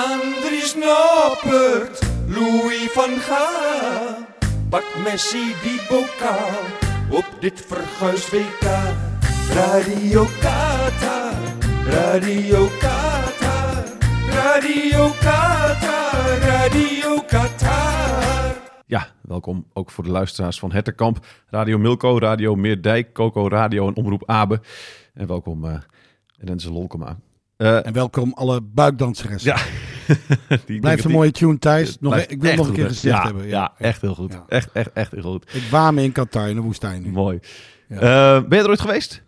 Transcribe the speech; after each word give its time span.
Andries 0.00 0.74
Noppert, 0.74 2.00
Louis 2.26 2.90
van 2.92 3.10
Gaal. 3.10 4.16
Pak 4.68 4.84
Messi 5.04 5.54
die 5.62 5.80
bokaal 5.88 6.64
op 7.10 7.26
dit 7.40 7.64
verguisd 7.66 8.30
WK. 8.30 8.64
Radio 9.52 10.24
Qatar, 10.40 11.34
Radio 11.84 12.68
Qatar, 12.78 13.84
Radio 14.30 15.10
Qatar, 15.20 16.38
Radio 16.38 17.20
Qatar. 17.26 18.54
Ja, 18.86 19.06
welkom 19.22 19.66
ook 19.72 19.90
voor 19.90 20.04
de 20.04 20.10
luisteraars 20.10 20.58
van 20.58 20.72
Hetterkamp, 20.72 21.26
Radio 21.46 21.78
Milko, 21.78 22.18
Radio 22.18 22.54
Meerdijk, 22.54 23.12
Coco 23.12 23.48
Radio 23.48 23.88
en 23.88 23.96
Omroep 23.96 24.22
Abe. 24.26 24.60
En 25.14 25.26
welkom 25.26 25.64
uh, 25.64 25.74
Renze 26.38 26.72
Lolkema. 26.72 27.16
Uh, 27.56 27.86
en 27.86 27.92
welkom 27.92 28.32
alle 28.34 28.60
buikdansers. 28.62 29.42
Ja. 29.42 29.56
die 30.66 30.80
Blijft 30.80 31.04
een 31.04 31.10
mooie 31.10 31.30
tune, 31.30 31.58
Thijs. 31.58 31.96
Nog, 32.00 32.16
e- 32.16 32.24
ik 32.28 32.42
wil 32.42 32.54
nog 32.54 32.68
een 32.68 32.74
keer 32.74 32.86
gezegd 32.86 33.16
ja, 33.16 33.24
hebben. 33.24 33.46
Ja, 33.46 33.72
ja, 33.78 33.86
echt 33.86 34.00
heel 34.00 34.14
goed. 34.14 34.32
Ja. 34.32 34.44
Echt, 34.48 34.72
echt, 34.72 34.92
echt 34.92 35.10
heel 35.12 35.22
goed. 35.22 35.54
Ik 35.54 35.62
waam 35.70 35.98
in 35.98 36.12
Qatar, 36.12 36.48
in 36.48 36.54
de 36.54 36.60
woestijn 36.60 37.02
nu. 37.02 37.10
Mooi. 37.10 37.38
Uh, 37.88 37.98
ben 38.42 38.58
je 38.58 38.64
er 38.64 38.68
ooit 38.68 38.80
geweest? 38.80 39.22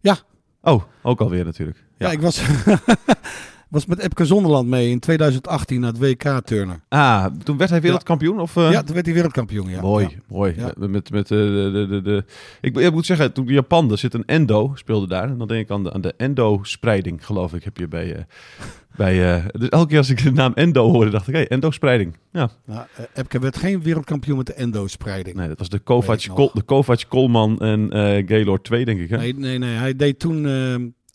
Ja. 0.00 0.16
Oh, 0.62 0.82
ook 1.02 1.20
alweer 1.20 1.44
natuurlijk. 1.44 1.84
Ja, 1.98 2.10
ik 2.10 2.20
was, 2.20 2.42
was 3.74 3.86
met 3.86 3.98
Epke 3.98 4.24
Zonderland 4.24 4.68
mee 4.68 4.90
in 4.90 4.98
2018 4.98 5.80
naar 5.80 5.92
het 5.92 5.98
WK 5.98 6.40
turnen. 6.44 6.82
Ah, 6.88 7.26
toen 7.44 7.56
werd 7.56 7.70
hij 7.70 7.80
wereldkampioen? 7.80 8.40
Of, 8.40 8.56
uh... 8.56 8.70
Ja, 8.70 8.82
toen 8.82 8.94
werd 8.94 9.06
hij 9.06 9.14
wereldkampioen, 9.14 9.68
ja. 9.68 9.80
Mooi, 9.80 10.08
ja. 10.10 10.16
mooi. 10.28 10.54
Met, 10.76 11.10
met 11.10 11.28
de, 11.28 11.70
de, 11.72 11.86
de, 11.86 12.02
de, 12.02 12.24
Ik, 12.60 12.76
ik 12.76 12.92
moet 12.92 13.06
zeggen, 13.06 13.32
toen 13.32 13.46
Japan, 13.46 13.90
er 13.90 13.98
zit 13.98 14.14
een 14.14 14.24
endo, 14.26 14.72
speelde 14.74 15.06
daar. 15.06 15.28
En 15.28 15.38
dan 15.38 15.48
denk 15.48 15.60
ik 15.64 15.70
aan 15.70 15.82
de, 15.82 15.92
aan 15.92 16.00
de 16.00 16.14
endo-spreiding, 16.16 17.26
geloof 17.26 17.54
ik, 17.54 17.64
heb 17.64 17.76
je 17.76 17.88
bij... 17.88 18.16
Uh, 18.16 18.22
bij, 18.96 19.42
dus 19.52 19.68
elke 19.68 19.88
keer 19.88 19.98
als 19.98 20.10
ik 20.10 20.22
de 20.22 20.32
naam 20.32 20.52
endo 20.54 20.90
hoorde, 20.90 21.10
dacht 21.10 21.28
ik, 21.28 21.34
hé, 21.34 21.40
hey, 21.40 21.48
endo-spreiding. 21.48 22.16
Ja. 22.32 22.50
Nou, 22.66 22.86
Epke 23.14 23.38
werd 23.38 23.56
geen 23.56 23.82
wereldkampioen 23.82 24.36
met 24.36 24.46
de 24.46 24.54
endo-spreiding. 24.54 25.36
Nee, 25.36 25.48
dat 25.48 25.58
was 25.58 25.68
de 25.68 25.78
Kovac, 25.78 26.20
de 26.52 26.62
Kovac 26.62 27.04
Kolman 27.08 27.58
en 27.58 27.88
Gaylord 28.28 28.64
2, 28.64 28.84
denk 28.84 29.00
ik. 29.00 29.10
Hè? 29.10 29.16
Nee, 29.16 29.34
nee, 29.34 29.58
nee. 29.58 29.76
Hij 29.76 29.96
deed 29.96 30.18
toen... 30.18 30.46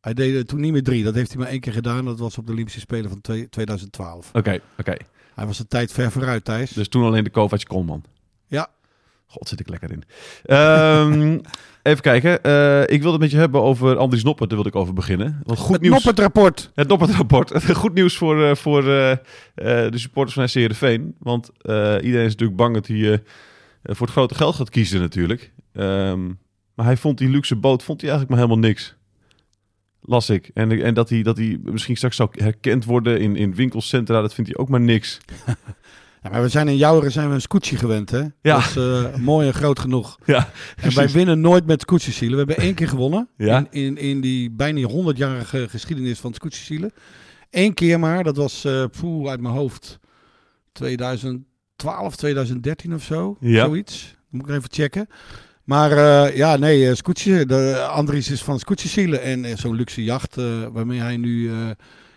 Hij 0.02 0.14
deed 0.14 0.48
toen 0.48 0.60
niet 0.60 0.72
meer 0.72 0.84
drie. 0.84 1.04
Dat 1.04 1.16
heeft 1.16 1.30
hij 1.30 1.40
maar 1.40 1.50
één 1.50 1.60
keer 1.60 1.74
gedaan. 1.74 2.06
Dat 2.06 2.20
was 2.20 2.38
op 2.38 2.46
de 2.46 2.52
Olympische 2.52 2.80
Spelen 2.80 3.10
van 3.10 3.22
2012. 3.50 4.28
Oké, 4.28 4.38
okay, 4.38 4.56
oké. 4.56 4.64
Okay. 4.80 5.00
Hij 5.36 5.46
was 5.46 5.58
de 5.58 5.68
tijd 5.68 5.92
ver 5.92 6.12
vooruit, 6.12 6.46
Thijs. 6.46 6.72
Dus 6.72 6.88
toen 6.88 7.04
alleen 7.04 7.24
de 7.24 7.30
Kovac 7.30 7.64
Kolman. 7.64 8.04
Ja. 8.48 8.68
God, 9.26 9.48
zit 9.48 9.60
ik 9.60 9.70
lekker 9.70 9.92
in. 9.92 10.04
Um, 10.56 11.42
even 11.84 12.02
kijken. 12.02 12.40
Uh, 12.46 12.82
ik 12.82 13.02
wilde 13.02 13.12
het 13.12 13.20
met 13.20 13.32
je 13.32 13.38
hebben 13.38 13.62
over 13.62 13.98
Andries 13.98 14.24
Noppert. 14.24 14.50
Daar 14.50 14.60
wilde 14.64 14.78
ik 14.78 14.82
over 14.82 14.94
beginnen. 14.94 15.40
Want 15.44 15.60
goed 15.60 15.72
het 15.72 15.82
nieuws. 15.82 15.94
Noppert-rapport. 15.94 16.72
Het 16.76 16.88
Noppert-rapport. 16.88 17.64
goed 17.74 17.94
nieuws 17.94 18.18
voor, 18.18 18.38
uh, 18.38 18.56
voor 18.56 18.84
uh, 18.84 19.16
de 19.56 19.92
supporters 19.94 20.36
van 20.36 20.50
SC 20.50 20.56
Heerenveen. 20.56 21.16
Want 21.20 21.50
iedereen 22.02 22.26
is 22.26 22.32
natuurlijk 22.32 22.58
bang 22.58 22.74
dat 22.74 22.88
hij 22.88 23.24
voor 23.84 24.06
het 24.06 24.16
grote 24.16 24.36
geld 24.36 24.56
gaat 24.56 24.70
kiezen 24.70 25.00
natuurlijk. 25.00 25.52
Um, 25.74 26.40
maar 26.74 26.86
hij 26.86 26.98
vond 26.98 27.18
die 27.18 27.30
luxe 27.30 27.56
boot 27.56 27.84
vond 27.84 28.02
hij 28.02 28.10
eigenlijk 28.10 28.40
maar 28.40 28.48
helemaal 28.48 28.70
niks. 28.70 28.96
Las 30.10 30.30
ik. 30.30 30.52
En, 30.54 30.84
en 30.84 30.94
dat, 30.94 31.10
hij, 31.10 31.22
dat 31.24 31.38
hij 31.38 31.60
misschien 31.64 31.96
straks 31.96 32.16
zou 32.16 32.30
herkend 32.32 32.86
worden 32.86 33.20
in, 33.20 33.36
in 33.36 33.56
winkelcentra, 33.56 34.22
dat 34.22 34.34
vindt 34.34 34.50
hij 34.50 34.60
ook 34.60 34.70
maar 34.70 34.82
niks. 34.82 35.18
Ja, 36.24 36.30
maar 36.30 36.42
we 36.42 36.50
zijn 36.50 36.68
in 36.68 36.78
Jouweren 36.78 37.12
zijn 37.12 37.28
we 37.28 37.34
een 37.34 37.42
scootje 37.42 37.78
gewend, 37.78 38.10
hè? 38.10 38.20
Ja. 38.20 38.32
Dat 38.42 38.64
is 38.64 38.76
uh, 38.76 39.16
mooi 39.16 39.48
en 39.48 39.54
groot 39.54 39.80
genoeg. 39.80 40.18
Ja, 40.26 40.50
en 40.76 40.96
wij 40.96 41.10
winnen 41.10 41.40
nooit 41.42 41.66
met 41.66 41.82
scootjesielen. 41.82 42.32
We 42.32 42.44
hebben 42.46 42.66
één 42.66 42.74
keer 42.74 42.88
gewonnen 42.88 43.30
ja? 43.38 43.58
in, 43.58 43.68
in, 43.72 43.98
in 43.98 44.22
die 44.22 44.52
bijna 44.52 44.90
100-jarige 44.90 45.70
geschiedenis 45.70 46.20
van 46.20 46.34
scootjesielen. 46.34 46.92
Eén 47.50 47.74
keer 47.74 48.00
maar, 48.00 48.24
dat 48.24 48.36
was 48.36 48.66
uh, 48.66 48.86
poeh, 49.00 49.30
uit 49.30 49.42
mijn 49.42 49.54
hoofd 49.54 50.00
2012, 50.72 52.16
2013 52.16 52.94
of 52.94 53.04
zo. 53.04 53.38
Ja. 53.40 53.66
Zoiets. 53.66 54.16
Moet 54.30 54.50
ik 54.50 54.56
even 54.56 54.72
checken. 54.72 55.08
Maar 55.70 55.92
uh, 55.92 56.36
ja, 56.36 56.56
nee, 56.56 56.82
uh, 56.82 56.94
Scootje, 56.94 57.46
de 57.46 57.88
Andries 57.92 58.32
is 58.32 58.44
van 58.44 58.60
Scootjesielen 58.60 59.22
en 59.22 59.44
uh, 59.44 59.56
zo'n 59.56 59.76
luxe 59.76 60.04
jacht 60.04 60.36
waarmee 60.72 61.00
hij 61.00 61.18
nu, 61.18 61.52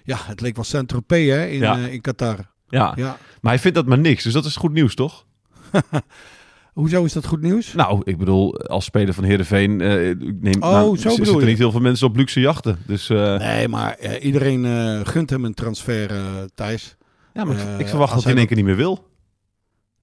ja, 0.05 0.17
het 0.23 0.41
leek 0.41 0.55
wel 0.55 0.65
Saint-Tropez 0.65 1.29
hè, 1.29 1.47
in, 1.47 1.59
ja. 1.59 1.77
in 1.77 2.01
Qatar. 2.01 2.37
Ja. 2.69 2.93
ja, 2.97 3.17
maar 3.41 3.53
hij 3.53 3.59
vindt 3.59 3.77
dat 3.77 3.87
maar 3.87 3.99
niks, 3.99 4.25
dus 4.25 4.33
dat 4.33 4.45
is 4.45 4.57
goed 4.57 4.73
nieuws, 4.73 4.95
toch? 4.95 5.27
Hoezo 6.73 7.05
is 7.05 7.13
dat 7.13 7.27
goed 7.27 7.41
nieuws? 7.43 7.73
Nou, 7.73 8.01
ik 8.05 8.19
bedoel, 8.19 8.61
als 8.61 8.85
speler 8.85 9.15
van 9.15 9.25
Heerenveen 9.25 9.77
neem, 9.77 10.63
oh, 10.63 10.71
nou, 10.71 10.99
zo 10.99 11.09
zitten 11.09 11.41
er 11.41 11.47
niet 11.47 11.59
heel 11.59 11.71
veel 11.71 11.81
mensen 11.81 12.07
op 12.07 12.17
luxe 12.17 12.41
jachten. 12.41 12.79
Dus, 12.87 13.09
nee, 13.09 13.69
maar 13.69 14.19
iedereen 14.19 14.67
gunt 15.07 15.31
hem 15.31 15.45
een 15.45 15.55
transfer, 15.55 16.11
Thijs. 16.55 16.97
Ja, 17.33 17.45
maar 17.45 17.57
ik 17.79 17.89
verwacht 17.89 18.15
dat 18.15 18.23
hij 18.23 18.33
in 18.33 18.39
één 18.39 18.47
keer 18.47 18.57
niet 18.57 18.67
meer 18.67 18.77
wil. 18.77 19.11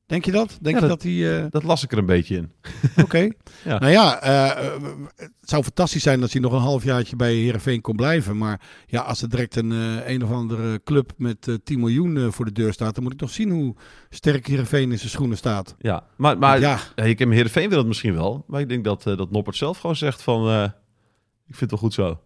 Denk 0.09 0.25
je 0.25 0.31
dat? 0.31 0.57
Denk 0.61 0.75
ja, 0.75 0.81
je 0.81 0.87
dat, 0.87 1.03
hij... 1.03 1.11
Uh... 1.11 1.45
Dat 1.49 1.63
las 1.63 1.83
ik 1.83 1.91
er 1.91 1.97
een 1.97 2.05
beetje 2.05 2.35
in. 2.35 2.51
Oké. 2.91 3.01
Okay. 3.01 3.33
ja. 3.65 3.79
Nou 3.79 3.91
ja, 3.91 4.23
uh, 4.23 4.81
het 5.15 5.31
zou 5.41 5.63
fantastisch 5.63 6.03
zijn 6.03 6.21
als 6.21 6.33
hij 6.33 6.41
nog 6.41 6.53
een 6.53 6.59
halfjaartje 6.59 7.15
bij 7.15 7.33
Heerenveen 7.33 7.81
kon 7.81 7.95
blijven. 7.95 8.37
Maar 8.37 8.61
ja, 8.85 9.01
als 9.01 9.21
er 9.21 9.29
direct 9.29 9.55
een, 9.55 9.71
uh, 9.71 10.09
een 10.09 10.23
of 10.23 10.31
andere 10.31 10.83
club 10.83 11.11
met 11.17 11.59
10 11.63 11.79
miljoen 11.79 12.31
voor 12.31 12.45
de 12.45 12.51
deur 12.51 12.73
staat... 12.73 12.95
dan 12.95 13.03
moet 13.03 13.13
ik 13.13 13.19
nog 13.19 13.29
zien 13.29 13.49
hoe 13.49 13.75
sterk 14.09 14.47
Heerenveen 14.47 14.91
in 14.91 14.97
zijn 14.97 15.09
schoenen 15.09 15.37
staat. 15.37 15.75
Ja, 15.79 16.03
maar, 16.17 16.37
maar 16.37 16.59
ja. 16.59 16.79
ik 16.95 17.19
heb 17.19 17.29
Heerenveen 17.29 17.69
wil 17.69 17.77
het 17.77 17.87
misschien 17.87 18.13
wel. 18.13 18.43
Maar 18.47 18.61
ik 18.61 18.69
denk 18.69 18.83
dat, 18.83 19.03
dat 19.03 19.31
Noppert 19.31 19.55
zelf 19.55 19.79
gewoon 19.79 19.95
zegt 19.95 20.21
van... 20.21 20.63
ik 21.47 21.55
vind 21.55 21.59
het 21.59 21.71
wel 21.71 21.79
goed 21.79 21.93
zo. 21.93 22.19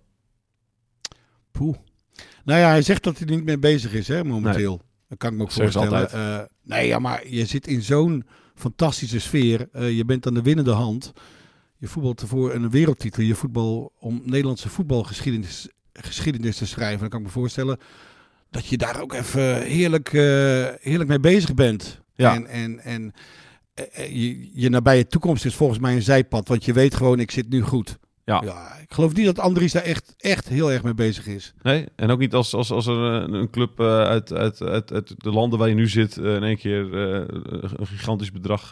Poeh. 1.51 1.77
Nou 2.43 2.59
ja, 2.59 2.67
hij 2.67 2.81
zegt 2.81 3.03
dat 3.03 3.17
hij 3.17 3.27
er 3.27 3.35
niet 3.35 3.45
mee 3.45 3.59
bezig 3.59 3.93
is 3.93 4.07
hè, 4.07 4.23
momenteel. 4.23 4.71
Nee. 4.71 4.91
Dat 5.13 5.21
kan 5.21 5.31
ik 5.31 5.37
me 5.37 5.43
ook 5.43 5.51
voorstellen. 5.51 6.09
Uh, 6.15 6.39
nee, 6.63 6.87
ja, 6.87 6.99
maar 6.99 7.27
je 7.27 7.45
zit 7.45 7.67
in 7.67 7.81
zo'n 7.81 8.25
fantastische 8.55 9.19
sfeer. 9.19 9.69
Uh, 9.75 9.97
je 9.97 10.05
bent 10.05 10.27
aan 10.27 10.33
de 10.33 10.41
winnende 10.41 10.71
hand. 10.71 11.13
Je 11.77 11.87
voetbalt 11.87 12.21
ervoor 12.21 12.53
een 12.53 12.69
wereldtitel. 12.69 13.23
Je 13.23 13.35
voetbal 13.35 13.93
om 13.99 14.21
Nederlandse 14.25 14.69
voetbalgeschiedenis 14.69 15.67
geschiedenis 15.93 16.57
te 16.57 16.65
schrijven. 16.65 16.99
Dan 16.99 17.09
kan 17.09 17.19
ik 17.19 17.25
me 17.25 17.31
voorstellen 17.31 17.77
dat 18.49 18.65
je 18.65 18.77
daar 18.77 19.01
ook 19.01 19.13
even 19.13 19.61
heerlijk, 19.61 20.13
uh, 20.13 20.21
heerlijk 20.79 21.09
mee 21.09 21.19
bezig 21.19 21.53
bent. 21.53 22.01
Ja. 22.15 22.35
En, 22.35 22.47
en, 22.47 22.79
en 22.83 23.13
je, 24.09 24.49
je 24.53 24.69
nabije 24.69 25.07
toekomst 25.07 25.45
is 25.45 25.55
volgens 25.55 25.79
mij 25.79 25.95
een 25.95 26.01
zijpad. 26.01 26.47
Want 26.47 26.65
je 26.65 26.73
weet 26.73 26.95
gewoon, 26.95 27.19
ik 27.19 27.31
zit 27.31 27.49
nu 27.49 27.61
goed. 27.61 27.97
Ja. 28.25 28.41
ja. 28.45 28.75
ik 28.81 28.93
geloof 28.93 29.13
niet 29.13 29.25
dat 29.25 29.39
Andries 29.39 29.71
daar 29.71 29.83
echt, 29.83 30.13
echt 30.17 30.49
heel 30.49 30.71
erg 30.71 30.83
mee 30.83 30.93
bezig 30.93 31.27
is. 31.27 31.53
Nee, 31.61 31.85
en 31.95 32.09
ook 32.09 32.19
niet 32.19 32.33
als, 32.33 32.53
als, 32.53 32.71
als 32.71 32.87
er 32.87 32.97
een, 32.97 33.33
een 33.33 33.49
club 33.49 33.79
uh, 33.79 33.87
uit, 33.87 34.33
uit, 34.33 34.61
uit, 34.61 34.91
uit, 34.91 35.13
de 35.17 35.31
landen 35.31 35.59
waar 35.59 35.69
je 35.69 35.75
nu 35.75 35.87
zit 35.87 36.17
uh, 36.17 36.35
in 36.35 36.43
één 36.43 36.57
keer 36.57 36.85
uh, 36.85 37.23
een 37.75 37.87
gigantisch 37.87 38.31
bedrag 38.31 38.71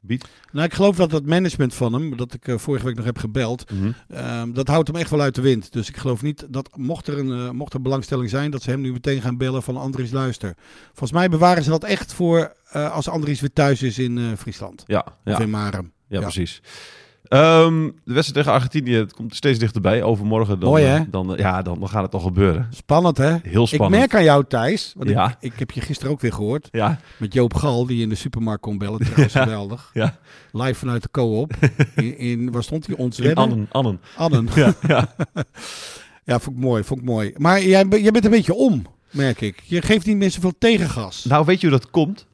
biedt. 0.00 0.28
Nou, 0.52 0.66
ik 0.66 0.74
geloof 0.74 0.96
dat 0.96 1.10
het 1.10 1.26
management 1.26 1.74
van 1.74 1.92
hem, 1.92 2.16
dat 2.16 2.34
ik 2.34 2.60
vorige 2.60 2.84
week 2.84 2.96
nog 2.96 3.04
heb 3.04 3.18
gebeld, 3.18 3.70
mm 3.70 3.78
-hmm. 3.80 4.18
um, 4.40 4.54
dat 4.54 4.68
houdt 4.68 4.88
hem 4.88 4.96
echt 4.96 5.10
wel 5.10 5.20
uit 5.20 5.34
de 5.34 5.42
wind. 5.42 5.72
Dus 5.72 5.88
ik 5.88 5.96
geloof 5.96 6.22
niet 6.22 6.46
dat, 6.48 6.76
mocht 6.76 7.06
er, 7.06 7.18
een, 7.18 7.56
mocht 7.56 7.72
er 7.72 7.82
belangstelling 7.82 8.30
zijn, 8.30 8.50
dat 8.50 8.62
ze 8.62 8.70
hem 8.70 8.80
nu 8.80 8.92
meteen 8.92 9.20
gaan 9.20 9.36
bellen 9.36 9.62
van 9.62 9.76
Andries 9.76 10.10
luister. 10.10 10.54
Volgens 10.86 11.12
mij 11.12 11.28
bewaren 11.28 11.62
ze 11.62 11.70
dat 11.70 11.84
echt 11.84 12.12
voor 12.12 12.54
als 12.72 13.08
Andries 13.08 13.40
weer 13.40 13.52
thuis 13.52 13.82
is 13.82 13.98
in 13.98 14.36
Friesland. 14.36 14.82
Ja, 14.86 15.06
ja. 15.24 15.32
Of 15.32 15.40
in 15.40 15.50
Marem. 15.50 15.92
Ja, 16.08 16.16
ja. 16.16 16.20
precies. 16.20 16.60
Um, 17.28 17.86
de 18.04 18.12
wedstrijd 18.12 18.34
tegen 18.34 18.52
Argentinië 18.52 18.94
het 18.94 19.12
komt 19.12 19.34
steeds 19.36 19.58
dichterbij. 19.58 20.02
Overmorgen 20.02 20.60
dan, 20.60 20.68
Mooi, 20.68 20.84
hè? 20.84 21.10
Dan, 21.10 21.34
ja, 21.36 21.62
dan, 21.62 21.78
dan 21.78 21.88
gaat 21.88 22.02
het 22.02 22.10
toch 22.10 22.22
gebeuren. 22.22 22.68
Spannend, 22.70 23.16
hè? 23.16 23.36
Heel 23.42 23.66
spannend. 23.66 23.94
Ik 23.94 23.98
merk 23.98 24.14
aan 24.14 24.24
jou, 24.24 24.44
Thijs. 24.48 24.92
Want 24.96 25.10
ja. 25.10 25.36
ik, 25.40 25.52
ik 25.52 25.58
heb 25.58 25.70
je 25.70 25.80
gisteren 25.80 26.12
ook 26.12 26.20
weer 26.20 26.32
gehoord. 26.32 26.68
Ja. 26.70 26.98
Met 27.16 27.32
Joop 27.32 27.54
Gal, 27.54 27.86
die 27.86 28.02
in 28.02 28.08
de 28.08 28.14
supermarkt 28.14 28.62
kon 28.62 28.78
bellen. 28.78 29.00
Trouwens, 29.00 29.32
ja. 29.32 29.42
geweldig. 29.42 29.90
Ja. 29.92 30.16
Live 30.52 30.74
vanuit 30.74 31.02
de 31.02 31.10
co-op. 31.10 31.52
In, 31.94 32.18
in, 32.18 32.52
waar 32.52 32.62
stond 32.62 32.86
hij? 32.86 32.96
Ons 32.96 33.18
in 33.18 33.34
Annen. 33.34 33.68
Annen. 33.70 34.00
Annen. 34.16 34.48
Ja, 34.54 34.74
ja. 34.86 35.14
ja, 36.24 36.38
vond 36.38 36.56
ik 36.56 36.62
mooi. 36.62 36.84
Vond 36.84 37.00
ik 37.00 37.06
mooi. 37.06 37.32
Maar 37.36 37.62
jij, 37.62 37.86
jij 37.88 38.10
bent 38.10 38.24
een 38.24 38.30
beetje 38.30 38.54
om, 38.54 38.82
merk 39.10 39.40
ik. 39.40 39.62
Je 39.64 39.82
geeft 39.82 40.06
niet 40.06 40.16
meer 40.16 40.30
zoveel 40.30 40.54
tegengas. 40.58 41.24
Nou, 41.24 41.44
weet 41.44 41.60
je 41.60 41.68
hoe 41.68 41.78
dat 41.78 41.90
komt? 41.90 42.26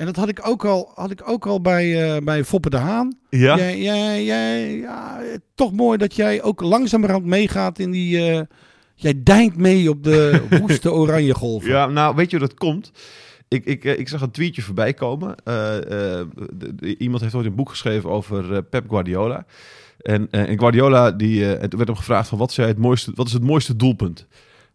En 0.00 0.06
dat 0.06 0.16
had 0.16 0.28
ik 0.28 0.46
ook 0.46 0.64
al, 0.64 0.92
had 0.94 1.10
ik 1.10 1.28
ook 1.28 1.46
al 1.46 1.60
bij, 1.60 2.14
uh, 2.14 2.24
bij 2.24 2.44
Foppe 2.44 2.70
de 2.70 2.76
Haan. 2.76 3.18
Ja. 3.30 3.56
Jij, 3.56 3.80
jij, 3.80 4.24
jij, 4.24 4.76
ja, 4.76 5.20
toch 5.54 5.72
mooi 5.72 5.98
dat 5.98 6.14
jij 6.14 6.42
ook 6.42 6.60
langzamerhand 6.60 7.24
meegaat 7.24 7.78
in 7.78 7.90
die... 7.90 8.32
Uh, 8.32 8.40
jij 8.94 9.22
deint 9.22 9.56
mee 9.56 9.90
op 9.90 10.04
de 10.04 10.42
woeste 10.60 10.92
oranje 10.92 11.34
golven. 11.34 11.70
Ja, 11.70 11.86
nou, 11.86 12.14
weet 12.14 12.30
je 12.30 12.38
hoe 12.38 12.46
dat 12.46 12.58
komt? 12.58 12.92
Ik, 13.48 13.64
ik, 13.64 13.84
ik 13.84 14.08
zag 14.08 14.20
een 14.20 14.30
tweetje 14.30 14.62
voorbij 14.62 14.94
komen. 14.94 15.30
Uh, 15.30 15.34
de, 15.44 16.74
de, 16.74 16.96
iemand 16.96 17.22
heeft 17.22 17.34
ooit 17.34 17.46
een 17.46 17.54
boek 17.54 17.70
geschreven 17.70 18.10
over 18.10 18.62
Pep 18.62 18.90
Guardiola. 18.90 19.46
En, 20.00 20.30
en 20.30 20.58
Guardiola, 20.58 21.10
die, 21.10 21.44
het 21.44 21.74
werd 21.74 21.88
hem 21.88 21.96
gevraagd 21.96 22.28
van 22.28 22.38
wat, 22.38 22.52
zei 22.52 22.68
het 22.68 22.78
mooiste, 22.78 23.12
wat 23.14 23.26
is 23.26 23.32
het 23.32 23.44
mooiste 23.44 23.76
doelpunt? 23.76 24.26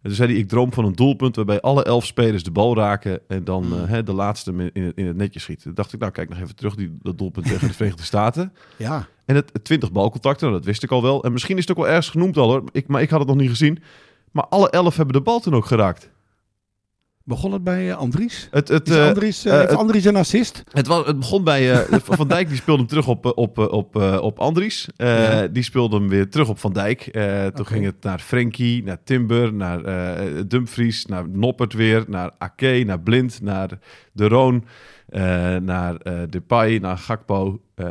En 0.05 0.11
toen 0.11 0.19
zei 0.19 0.31
hij, 0.31 0.41
ik 0.41 0.49
droom 0.49 0.73
van 0.73 0.85
een 0.85 0.95
doelpunt 0.95 1.35
waarbij 1.35 1.61
alle 1.61 1.83
elf 1.83 2.05
spelers 2.05 2.43
de 2.43 2.51
bal 2.51 2.75
raken 2.75 3.19
en 3.27 3.43
dan 3.43 3.65
uh, 3.73 3.83
hè, 3.85 4.03
de 4.03 4.13
laatste 4.13 4.51
in 4.73 4.83
het, 4.83 4.95
in 4.97 5.07
het 5.07 5.15
netje 5.15 5.39
schiet. 5.39 5.61
Toen 5.61 5.73
dacht 5.73 5.93
ik, 5.93 5.99
nou 5.99 6.11
kijk 6.11 6.29
nog 6.29 6.39
even 6.39 6.55
terug, 6.55 6.75
die, 6.75 6.97
dat 7.01 7.17
doelpunt 7.17 7.45
tegen 7.45 7.67
de 7.67 7.73
Verenigde 7.73 8.03
Staten. 8.03 8.53
Ja. 8.77 9.07
En 9.25 9.35
het 9.35 9.63
20 9.63 9.91
balcontacten, 9.91 10.47
nou, 10.47 10.59
dat 10.59 10.67
wist 10.67 10.83
ik 10.83 10.91
al 10.91 11.01
wel. 11.01 11.23
En 11.23 11.31
misschien 11.31 11.57
is 11.57 11.67
het 11.67 11.71
ook 11.71 11.83
wel 11.83 11.87
ergens 11.93 12.09
genoemd 12.09 12.37
al 12.37 12.49
hoor, 12.49 12.63
ik, 12.71 12.87
maar 12.87 13.01
ik 13.01 13.09
had 13.09 13.19
het 13.19 13.27
nog 13.27 13.37
niet 13.37 13.49
gezien. 13.49 13.83
Maar 14.31 14.45
alle 14.45 14.69
elf 14.69 14.95
hebben 14.95 15.15
de 15.15 15.21
bal 15.21 15.39
toen 15.39 15.55
ook 15.55 15.65
geraakt. 15.65 16.09
Begon 17.27 17.51
het 17.51 17.63
bij 17.63 17.87
uh, 17.87 17.95
Andries? 17.95 18.47
Het, 18.51 18.67
het, 18.67 18.89
Is 18.89 18.97
Andries, 18.97 19.45
uh, 19.45 19.59
het, 19.59 19.75
Andries 19.75 20.05
een 20.05 20.15
assist? 20.15 20.63
Het, 20.71 20.87
was, 20.87 21.05
het 21.05 21.19
begon 21.19 21.43
bij 21.43 21.85
Van 22.03 22.27
Dijk, 22.27 22.47
die 22.47 22.57
speelde 22.57 22.79
hem 22.79 22.89
terug 22.89 23.07
op, 23.07 23.25
op, 23.35 23.57
op, 23.57 23.95
op 24.21 24.39
Andries. 24.39 24.87
Ja. 24.95 25.47
Die 25.47 25.63
speelde 25.63 25.95
hem 25.95 26.09
weer 26.09 26.29
terug 26.29 26.49
op 26.49 26.59
Van 26.59 26.73
Dijk. 26.73 26.99
toen 27.01 27.21
okay. 27.21 27.63
ging 27.65 27.85
het 27.85 28.03
naar 28.03 28.19
Frenkie, 28.19 28.83
naar 28.83 28.97
Timber, 29.03 29.53
naar 29.53 29.81
Dumfries, 30.47 31.05
naar 31.05 31.29
Noppert 31.29 31.73
weer, 31.73 32.03
naar 32.07 32.31
Ake, 32.37 32.83
naar 32.85 32.99
Blind, 32.99 33.41
naar 33.41 33.69
De 34.11 34.27
Roon. 34.27 34.65
Uh, 35.09 35.55
naar 35.55 35.95
uh, 36.03 36.21
Depay, 36.29 36.77
naar 36.77 36.97
Gakpo, 36.97 37.61
uh, 37.75 37.85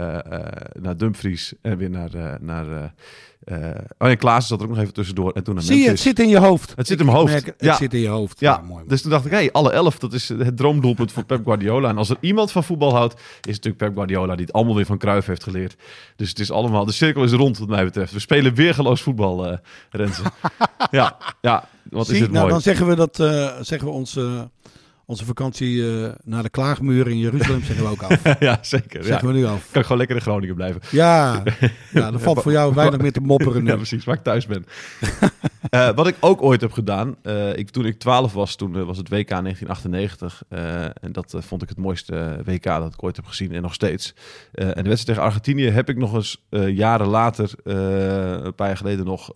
naar 0.81 0.97
Dumfries 0.97 1.53
en 1.63 1.77
weer 1.77 1.91
naar... 1.91 2.39
naar 2.41 2.95
oh 3.99 4.09
ja, 4.09 4.15
Klaas 4.15 4.47
zat 4.47 4.59
er 4.59 4.65
ook 4.65 4.71
nog 4.71 4.81
even 4.81 4.95
tussendoor. 4.95 5.33
En 5.33 5.45
toen 5.45 5.55
naar 5.55 5.65
Zie 5.65 5.83
je, 5.83 5.89
het 5.89 6.01
zit 6.01 6.19
in 6.19 6.29
je 6.29 6.39
hoofd. 6.39 6.73
Het 6.77 6.87
zit 6.87 6.99
in 6.99 7.07
mijn 7.07 7.19
hoofd. 7.19 7.33
Merk, 7.33 7.47
het 7.47 7.55
ja. 7.59 7.75
zit 7.75 7.95
in 7.95 8.01
je 8.01 8.09
hoofd. 8.09 8.41
Ja, 8.41 8.53
ja 8.53 8.67
mooi, 8.67 8.85
dus 8.87 9.03
toen 9.03 9.11
dacht 9.11 9.25
ik, 9.25 9.31
hey, 9.31 9.53
alle 9.53 9.73
elf, 9.73 9.99
dat 9.99 10.13
is 10.13 10.29
het 10.29 10.57
droomdoelpunt 10.57 11.13
van 11.13 11.27
Pep 11.27 11.45
Guardiola. 11.45 11.89
En 11.89 11.99
als 11.99 12.11
er 12.11 12.17
iemand 12.21 12.53
van 12.53 12.65
voetbal 12.65 12.95
houdt, 12.95 13.15
is 13.15 13.21
het 13.31 13.45
natuurlijk 13.47 13.77
Pep 13.77 13.95
Guardiola, 13.95 14.35
die 14.35 14.47
het 14.47 14.55
allemaal 14.55 14.75
weer 14.75 14.87
van 14.87 14.99
Cruijff 14.99 15.27
heeft 15.27 15.43
geleerd. 15.43 15.77
Dus 16.17 16.29
het 16.29 16.39
is 16.39 16.51
allemaal, 16.51 16.85
de 16.85 16.93
cirkel 16.93 17.23
is 17.25 17.33
rond 17.33 17.59
wat 17.59 17.69
mij 17.69 17.85
betreft. 17.85 18.13
We 18.13 18.19
spelen 18.19 18.55
weergeloos 18.55 19.03
voetbal, 19.03 19.51
uh, 19.51 19.57
Renze. 19.91 20.23
ja, 20.91 21.17
ja, 21.41 21.69
wat 21.91 22.07
Zie, 22.07 22.15
is 22.15 22.21
het 22.21 22.31
nou, 22.31 22.41
mooi. 22.41 22.53
Dan 22.53 22.63
zeggen 22.63 22.87
we 22.87 22.95
dat, 22.95 23.19
uh, 23.19 23.53
zeggen 23.61 23.89
we 23.89 23.95
ons... 23.95 24.17
Uh, 24.17 24.41
onze 25.07 25.25
vakantie 25.25 25.77
uh, 25.77 26.09
naar 26.25 26.43
de 26.43 26.51
Klaagmuur 26.51 27.09
in 27.09 27.19
Jeruzalem 27.19 27.63
zeggen 27.63 27.85
we 27.85 27.91
ook 27.91 28.03
af. 28.03 28.23
ja, 28.41 28.59
zeker. 28.63 29.05
Zeggen 29.05 29.29
ja. 29.29 29.35
we 29.35 29.39
nu 29.39 29.47
af. 29.47 29.69
Kan 29.71 29.81
ik 29.81 29.83
gewoon 29.83 29.99
lekker 29.99 30.17
in 30.17 30.23
Groningen 30.23 30.55
blijven. 30.55 30.81
Ja, 30.91 31.43
ja 31.93 32.11
dan 32.11 32.21
valt 32.21 32.43
voor 32.43 32.53
jou 32.53 32.75
weinig 32.75 33.01
meer 33.01 33.13
te 33.13 33.21
mopperen 33.21 33.63
nu. 33.63 33.71
Ja, 33.71 33.77
precies, 33.77 34.05
waar 34.05 34.15
ik 34.15 34.23
thuis 34.23 34.47
ben. 34.47 34.67
uh, 35.71 35.91
wat 35.97 36.07
ik 36.07 36.17
ook 36.21 36.43
ooit 36.43 36.61
heb 36.61 36.73
gedaan, 36.73 37.17
uh, 37.23 37.57
ik, 37.57 37.71
toen 37.71 37.87
ik 37.87 37.99
12 37.99 38.33
was, 38.33 38.57
toen 38.57 38.85
was 38.85 38.97
het 38.97 39.09
WK 39.09 39.29
1998. 39.29 40.43
en 41.01 41.13
dat 41.13 41.35
vond 41.39 41.63
ik 41.63 41.69
het 41.69 41.79
mooiste 41.79 42.41
WK 42.45 42.65
dat 42.65 42.93
ik 42.95 43.03
ooit 43.03 43.17
heb 43.17 43.27
gezien 43.27 43.53
en 43.53 43.63
nog 43.63 43.75
steeds. 43.75 44.15
en 44.53 44.67
de 44.67 44.73
wedstrijd 44.75 45.07
tegen 45.07 45.23
Argentinië 45.23 45.69
heb 45.69 45.89
ik 45.89 45.97
nog 45.97 46.15
eens 46.15 46.45
jaren 46.75 47.07
later, 47.07 47.51
een 47.65 48.55
paar 48.55 48.67
jaar 48.67 48.77
geleden 48.77 49.05
nog, 49.05 49.33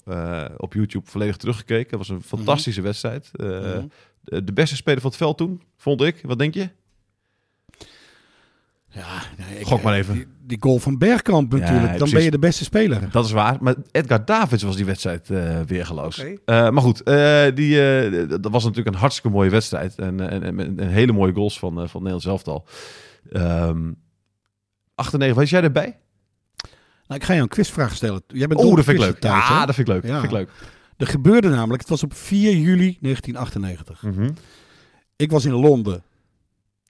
op 0.56 0.72
YouTube 0.72 1.10
volledig 1.10 1.36
teruggekeken. 1.36 1.98
Het 1.98 2.08
was 2.08 2.08
een 2.08 2.22
fantastische 2.22 2.80
mm 2.80 2.86
-hmm. 2.86 2.92
wedstrijd. 2.92 3.30
Mm 3.32 3.72
-hmm 3.72 3.90
de 4.28 4.52
beste 4.54 4.76
speler 4.76 5.00
van 5.00 5.10
het 5.10 5.18
veld 5.18 5.38
toen, 5.38 5.62
vond 5.76 6.02
ik. 6.02 6.20
Wat 6.22 6.38
denk 6.38 6.54
je? 6.54 6.68
Ja, 8.90 9.22
nee, 9.36 9.58
ik, 9.58 9.66
Gok 9.66 9.82
maar 9.82 9.94
even. 9.94 10.14
Die, 10.14 10.26
die, 10.46 10.56
goal 10.60 10.78
van 10.78 10.98
Bergkamp 10.98 11.52
natuurlijk. 11.52 11.80
Ja, 11.80 11.86
Dan 11.86 11.96
precies. 11.96 12.14
ben 12.14 12.22
je 12.22 12.30
de 12.30 12.38
beste 12.38 12.64
speler. 12.64 13.10
Dat 13.10 13.24
is 13.24 13.30
waar. 13.30 13.56
Maar 13.60 13.74
Edgar 13.90 14.24
Davids 14.24 14.62
was 14.62 14.76
die 14.76 14.84
wedstrijd 14.84 15.28
uh, 15.30 15.60
weergeloos. 15.60 16.18
Okay. 16.18 16.30
Uh, 16.32 16.70
maar 16.70 16.82
goed, 16.82 17.08
uh, 17.08 17.44
die, 17.54 17.76
dat 18.26 18.52
was 18.52 18.64
natuurlijk 18.64 18.94
een 18.94 19.00
hartstikke 19.00 19.36
mooie 19.36 19.50
wedstrijd. 19.50 19.94
En, 19.94 20.30
en, 20.30 20.42
en, 20.42 20.78
en 20.78 20.88
hele 20.88 21.12
mooie 21.12 21.32
goals 21.32 21.58
van, 21.58 21.88
van 21.88 22.02
Nederland 22.02 22.24
elftal. 22.24 22.66
Um, 23.32 23.96
98, 24.94 25.36
was 25.36 25.50
jij 25.50 25.62
erbij? 25.62 25.98
Nou, 27.06 27.20
ik 27.20 27.24
ga 27.24 27.32
je 27.32 27.40
een 27.40 27.48
quizvraag 27.48 27.94
stellen. 27.94 28.22
Jij 28.26 28.46
bent 28.46 28.60
oh, 28.60 28.76
dat 28.76 28.84
vind 28.84 28.98
ik 28.98 29.04
leuk. 29.04 29.18
Tijd, 29.18 29.34
ja, 29.34 29.66
dat 29.66 29.74
vind 29.74 29.88
ik 29.88 29.94
leuk. 29.94 30.04
Ja. 30.04 30.20
Vind 30.20 30.32
ik 30.32 30.38
leuk. 30.38 30.50
Er 30.98 31.06
gebeurde 31.06 31.48
namelijk, 31.48 31.80
het 31.80 31.90
was 31.90 32.02
op 32.02 32.14
4 32.14 32.56
juli 32.56 32.98
1998. 33.00 34.02
Mm 34.02 34.12
-hmm. 34.12 34.34
Ik 35.16 35.30
was 35.30 35.44
in 35.44 35.52
Londen. 35.52 36.02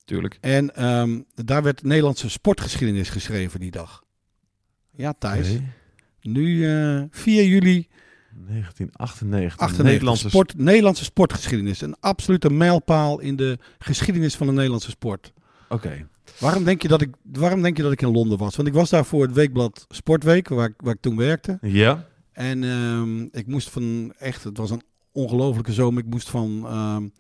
Tuurlijk. 0.05 0.38
En 0.40 0.88
um, 0.88 1.25
daar 1.34 1.62
werd 1.62 1.82
Nederlandse 1.82 2.31
sportgeschiedenis 2.31 3.08
geschreven 3.08 3.60
die 3.60 3.70
dag. 3.70 4.02
Ja, 4.90 5.14
Thijs. 5.19 5.58
Nu 6.20 6.46
uh, 6.46 7.02
4 7.10 7.44
juli 7.44 7.88
1998. 8.46 9.58
98. 9.58 9.84
Nederlandse, 9.84 10.28
sport, 10.28 10.56
Nederlandse 10.56 11.04
sportgeschiedenis. 11.04 11.81
Een 11.81 11.96
absolute 12.00 12.50
mijlpaal 12.50 13.20
in 13.20 13.37
de 13.37 13.58
geschiedenis 13.78 14.37
van 14.37 14.46
de 14.46 14.52
Nederlandse 14.52 14.90
sport. 14.90 15.32
Oké. 15.69 15.75
Okay. 15.75 16.06
Waarom 16.38 16.64
denk, 16.64 16.82
je 16.82 16.88
dat 16.88 17.00
ik, 17.00 17.14
waarom 17.32 17.62
denk 17.62 17.76
je 17.76 17.82
dat 17.82 17.93
ik 17.93 18.02
in 18.02 18.11
Londen 18.11 18.38
was? 18.38 18.56
Want 18.56 18.69
ik 18.69 18.75
was 18.75 18.90
daar 18.90 19.04
voor 19.04 19.22
het 19.22 19.32
weekblad 19.32 19.87
Sportweek, 19.88 20.49
waar, 20.49 20.75
waar 20.76 20.94
ik 20.94 21.00
toen 21.00 21.16
werkte. 21.16 21.58
Ja. 21.61 22.06
En 22.38 22.62
um, 22.62 23.29
ik 23.32 23.46
moest 23.46 23.70
van, 23.70 24.12
echt, 24.19 24.44
het 24.44 24.56
was 24.56 24.70
een 24.70 24.82
ongelofelijke 25.12 25.73
zomer. 25.73 26.02
Ik 26.05 26.11
moest 26.11 26.31
van, 26.31 26.67
um, 26.73 27.12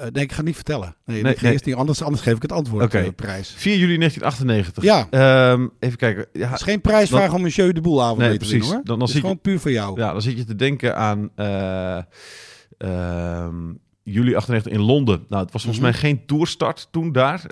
uh, 0.00 0.06
nee, 0.12 0.22
ik 0.22 0.30
ga 0.30 0.36
het 0.36 0.44
niet 0.46 0.54
vertellen. 0.54 0.96
Nee, 1.04 1.22
nee, 1.22 1.36
nee. 1.40 1.52
Eerst 1.52 1.64
niet, 1.64 1.74
anders, 1.74 2.02
anders 2.02 2.22
geef 2.22 2.36
ik 2.36 2.42
het 2.42 2.52
antwoord. 2.52 2.84
Oké. 2.84 3.02
Uh, 3.04 3.08
prijs. 3.16 3.54
4 3.56 3.76
juli 3.76 3.96
1998. 3.96 4.82
Ja. 4.82 5.52
Um, 5.52 5.70
even 5.78 5.98
kijken. 5.98 6.26
Ja, 6.32 6.48
het 6.48 6.58
is 6.58 6.64
geen 6.64 6.80
prijsvraag 6.80 7.30
dan, 7.30 7.38
om 7.38 7.44
een 7.44 7.50
jeu 7.50 7.72
de 7.72 7.80
boel 7.80 8.02
avond 8.02 8.18
nee, 8.18 8.30
te 8.30 8.36
precies. 8.36 8.52
winnen, 8.52 8.70
hoor. 8.70 8.84
Dan, 8.84 8.98
dan 8.98 9.00
het 9.00 9.14
is 9.14 9.20
gewoon 9.20 9.34
je, 9.34 9.40
puur 9.42 9.60
voor 9.60 9.70
jou. 9.70 10.00
Ja, 10.00 10.12
dan 10.12 10.22
zit 10.22 10.36
je 10.36 10.44
te 10.44 10.56
denken 10.56 10.96
aan 10.96 11.30
uh, 11.36 11.98
juli 14.02 14.34
98 14.34 14.72
in 14.72 14.80
Londen. 14.80 15.24
Nou, 15.28 15.42
het 15.42 15.52
was 15.52 15.62
volgens 15.62 15.84
Mhm. 15.84 15.92
mij 15.92 16.00
geen 16.00 16.26
toerstart 16.26 16.88
toen 16.90 17.12
daar. 17.12 17.42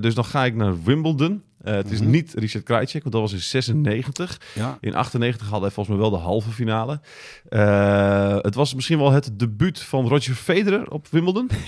Dus 0.00 0.14
dan 0.14 0.24
ga 0.24 0.44
ik 0.44 0.54
naar 0.54 0.82
Wimbledon. 0.82 1.42
Uh, 1.68 1.74
het 1.74 1.90
is 1.90 2.00
Mhm. 2.00 2.10
niet 2.10 2.32
Richard 2.34 2.64
Krajicek, 2.64 3.02
want 3.02 3.14
dat 3.14 3.22
was 3.22 3.32
in 3.32 3.40
96. 3.40 4.40
Ja. 4.54 4.78
In 4.80 4.94
98 4.94 5.42
hadden 5.42 5.62
hij 5.62 5.70
volgens 5.70 5.96
mij 5.96 6.08
wel 6.08 6.18
de 6.18 6.24
halve 6.24 6.50
finale. 6.50 7.00
Uh, 7.50 8.36
het 8.40 8.54
was 8.54 8.74
misschien 8.74 8.98
wel 8.98 9.10
het 9.12 9.30
debuut 9.38 9.80
van 9.82 10.08
Roger 10.08 10.34
Federer 10.34 10.90
op 10.90 11.06
Wimbledon. 11.10 11.50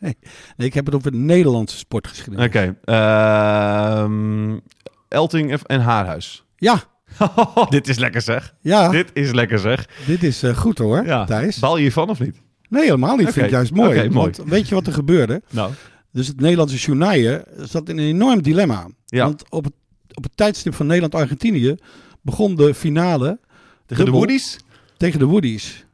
nee, 0.00 0.16
nee, 0.56 0.66
ik 0.66 0.74
heb 0.74 0.86
het 0.86 0.94
over 0.94 1.14
Nederlandse 1.14 1.76
sportgeschiedenis. 1.76 2.46
Oké. 2.46 2.74
Okay. 2.84 4.04
Uh, 4.04 4.56
Elting 5.08 5.52
en 5.52 5.80
Haarhuis. 5.80 6.44
Ja. 6.56 6.82
dit 7.68 7.88
is 7.88 7.98
lekker 7.98 8.20
zeg. 8.22 8.54
Ja. 8.60 8.88
Dit 8.88 9.10
is 9.12 9.32
lekker 9.32 9.58
zeg. 9.58 9.88
Dit 10.06 10.22
is 10.22 10.44
uh, 10.44 10.56
goed 10.56 10.78
hoor, 10.78 11.04
ja. 11.06 11.24
Thijs. 11.24 11.58
Baal 11.58 11.76
je 11.76 11.82
hiervan 11.82 12.08
of 12.08 12.20
niet? 12.20 12.42
Nee, 12.68 12.82
helemaal 12.84 13.16
niet. 13.16 13.20
Okay. 13.20 13.32
Vind 13.32 13.46
ik 13.46 13.52
juist 13.52 13.72
mooi. 13.72 13.88
Okay, 13.90 14.08
mooi. 14.08 14.30
Want 14.36 14.48
weet 14.50 14.68
je 14.68 14.74
wat 14.74 14.86
er 14.86 14.92
gebeurde? 14.92 15.42
Nou. 15.50 15.72
Dus 16.14 16.26
het 16.26 16.40
Nederlandse 16.40 16.76
journaille 16.76 17.46
zat 17.56 17.88
in 17.88 17.98
een 17.98 18.04
enorm 18.04 18.42
dilemma. 18.42 18.88
Ja. 19.06 19.24
Want 19.24 19.44
op 19.50 19.64
het, 19.64 19.72
op 20.12 20.22
het 20.22 20.36
tijdstip 20.36 20.74
van 20.74 20.86
Nederland-Argentinië 20.86 21.74
begon 22.22 22.54
de 22.54 22.74
finale... 22.74 23.38
Tegen 23.86 24.04
de 24.04 24.10
Woodies? 24.10 24.58
Tegen 24.96 25.18
de 25.18 25.24
Woodies. 25.24 25.86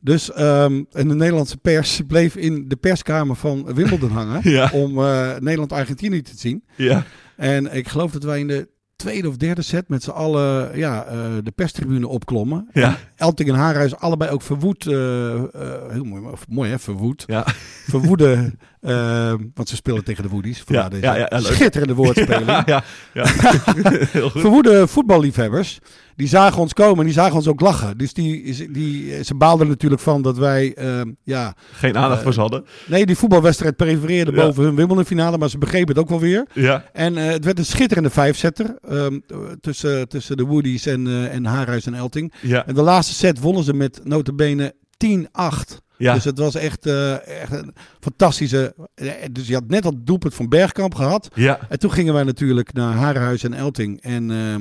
Dus 0.00 0.30
um, 0.38 0.86
en 0.92 1.08
de 1.08 1.14
Nederlandse 1.14 1.56
pers 1.56 2.00
bleef 2.06 2.36
in 2.36 2.68
de 2.68 2.76
perskamer 2.76 3.36
van 3.36 3.74
Wimbledon 3.74 4.10
hangen... 4.10 4.50
ja. 4.50 4.70
om 4.72 4.98
uh, 4.98 5.36
Nederland-Argentinië 5.38 6.22
te 6.22 6.36
zien. 6.36 6.64
Ja. 6.76 7.04
En 7.36 7.74
ik 7.74 7.88
geloof 7.88 8.12
dat 8.12 8.22
wij 8.22 8.40
in 8.40 8.48
de 8.48 8.68
tweede 8.98 9.28
of 9.28 9.36
derde 9.36 9.62
set 9.62 9.88
met 9.88 10.02
z'n 10.02 10.10
allen 10.10 10.78
ja, 10.78 11.06
uh, 11.06 11.14
de 11.42 11.50
perstribune 11.50 12.08
opklommen. 12.08 12.68
Ja. 12.72 12.88
En 12.88 12.96
Elting 13.16 13.48
en 13.48 13.54
Haarhuis 13.54 13.96
allebei 13.96 14.30
ook 14.30 14.42
verwoed. 14.42 14.86
Uh, 14.86 14.94
uh, 14.94 15.42
heel 15.88 16.04
mooi, 16.04 16.34
mooi 16.48 16.70
hè, 16.70 16.78
verwoed. 16.78 17.24
Ja. 17.26 17.46
Verwoede, 17.88 18.52
want 19.54 19.68
ze 19.68 19.76
spelen 19.76 20.04
tegen 20.04 20.22
de 20.22 20.28
Woodies. 20.28 20.62
Ja, 20.66 20.88
deze 20.88 21.02
ja, 21.02 21.16
ja, 21.16 21.26
ja, 21.30 21.40
schitterende 21.40 21.94
woordspeling. 21.94 22.46
Ja, 22.66 22.82
ja. 23.14 23.26
Verwoede 24.42 24.86
voetballiefhebbers, 24.86 25.78
die 26.18 26.28
zagen 26.28 26.60
ons 26.60 26.72
komen 26.72 26.98
en 26.98 27.04
die 27.04 27.12
zagen 27.12 27.34
ons 27.34 27.48
ook 27.48 27.60
lachen. 27.60 27.98
Dus 27.98 28.12
die, 28.12 28.70
die, 28.72 29.24
ze 29.24 29.34
baalden 29.34 29.68
natuurlijk 29.68 30.02
van 30.02 30.22
dat 30.22 30.38
wij, 30.38 30.76
ja... 31.22 31.54
Geen 31.72 31.96
aandacht 31.96 32.22
voor 32.22 32.32
ze 32.32 32.40
hadden. 32.40 32.64
Nee, 32.86 33.06
die 33.06 33.16
voetbalwedstrijd 33.16 33.76
prefereerde 33.76 34.32
ja. 34.32 34.36
boven 34.36 34.64
hun 34.64 34.74
Wimbledon 34.74 35.04
finale, 35.04 35.38
maar 35.38 35.50
ze 35.50 35.58
begrepen 35.58 35.88
het 35.88 35.98
ook 35.98 36.08
wel 36.08 36.20
weer. 36.20 36.46
Ja. 36.52 36.84
En 36.92 37.16
het 37.16 37.44
werd 37.44 37.58
een 37.58 37.64
schitterende 37.64 38.10
vijfzetter 38.10 38.78
um, 38.90 39.22
tussen, 39.60 40.08
tussen 40.08 40.36
de 40.36 40.44
Woodies 40.44 40.86
en, 40.86 41.30
en 41.30 41.44
Haarhuis 41.44 41.86
en 41.86 41.94
Elting. 41.94 42.32
Ja. 42.40 42.66
En 42.66 42.74
de 42.74 42.82
laatste 42.82 43.14
set 43.14 43.40
wonnen 43.40 43.64
ze 43.64 43.74
met 43.74 44.00
notabene 44.04 44.74
10-8. 45.06 45.28
Ja. 45.96 46.14
Dus 46.14 46.24
het 46.24 46.38
was 46.38 46.54
echt, 46.54 46.86
uh, 46.86 47.26
echt 47.42 47.52
een 47.52 47.74
fantastische... 48.00 48.74
Dus 49.32 49.46
je 49.46 49.54
had 49.54 49.68
net 49.68 49.82
dat 49.82 49.94
doelpunt 49.98 50.34
van 50.34 50.48
Bergkamp 50.48 50.94
gehad. 50.94 51.28
Ja. 51.34 51.58
En 51.68 51.78
toen 51.78 51.92
gingen 51.92 52.14
wij 52.14 52.24
natuurlijk 52.24 52.72
naar 52.72 52.94
Haarhuis 52.94 53.42
en 53.44 53.54
Elting. 53.54 54.00
En 54.02 54.30
uh, 54.30 54.54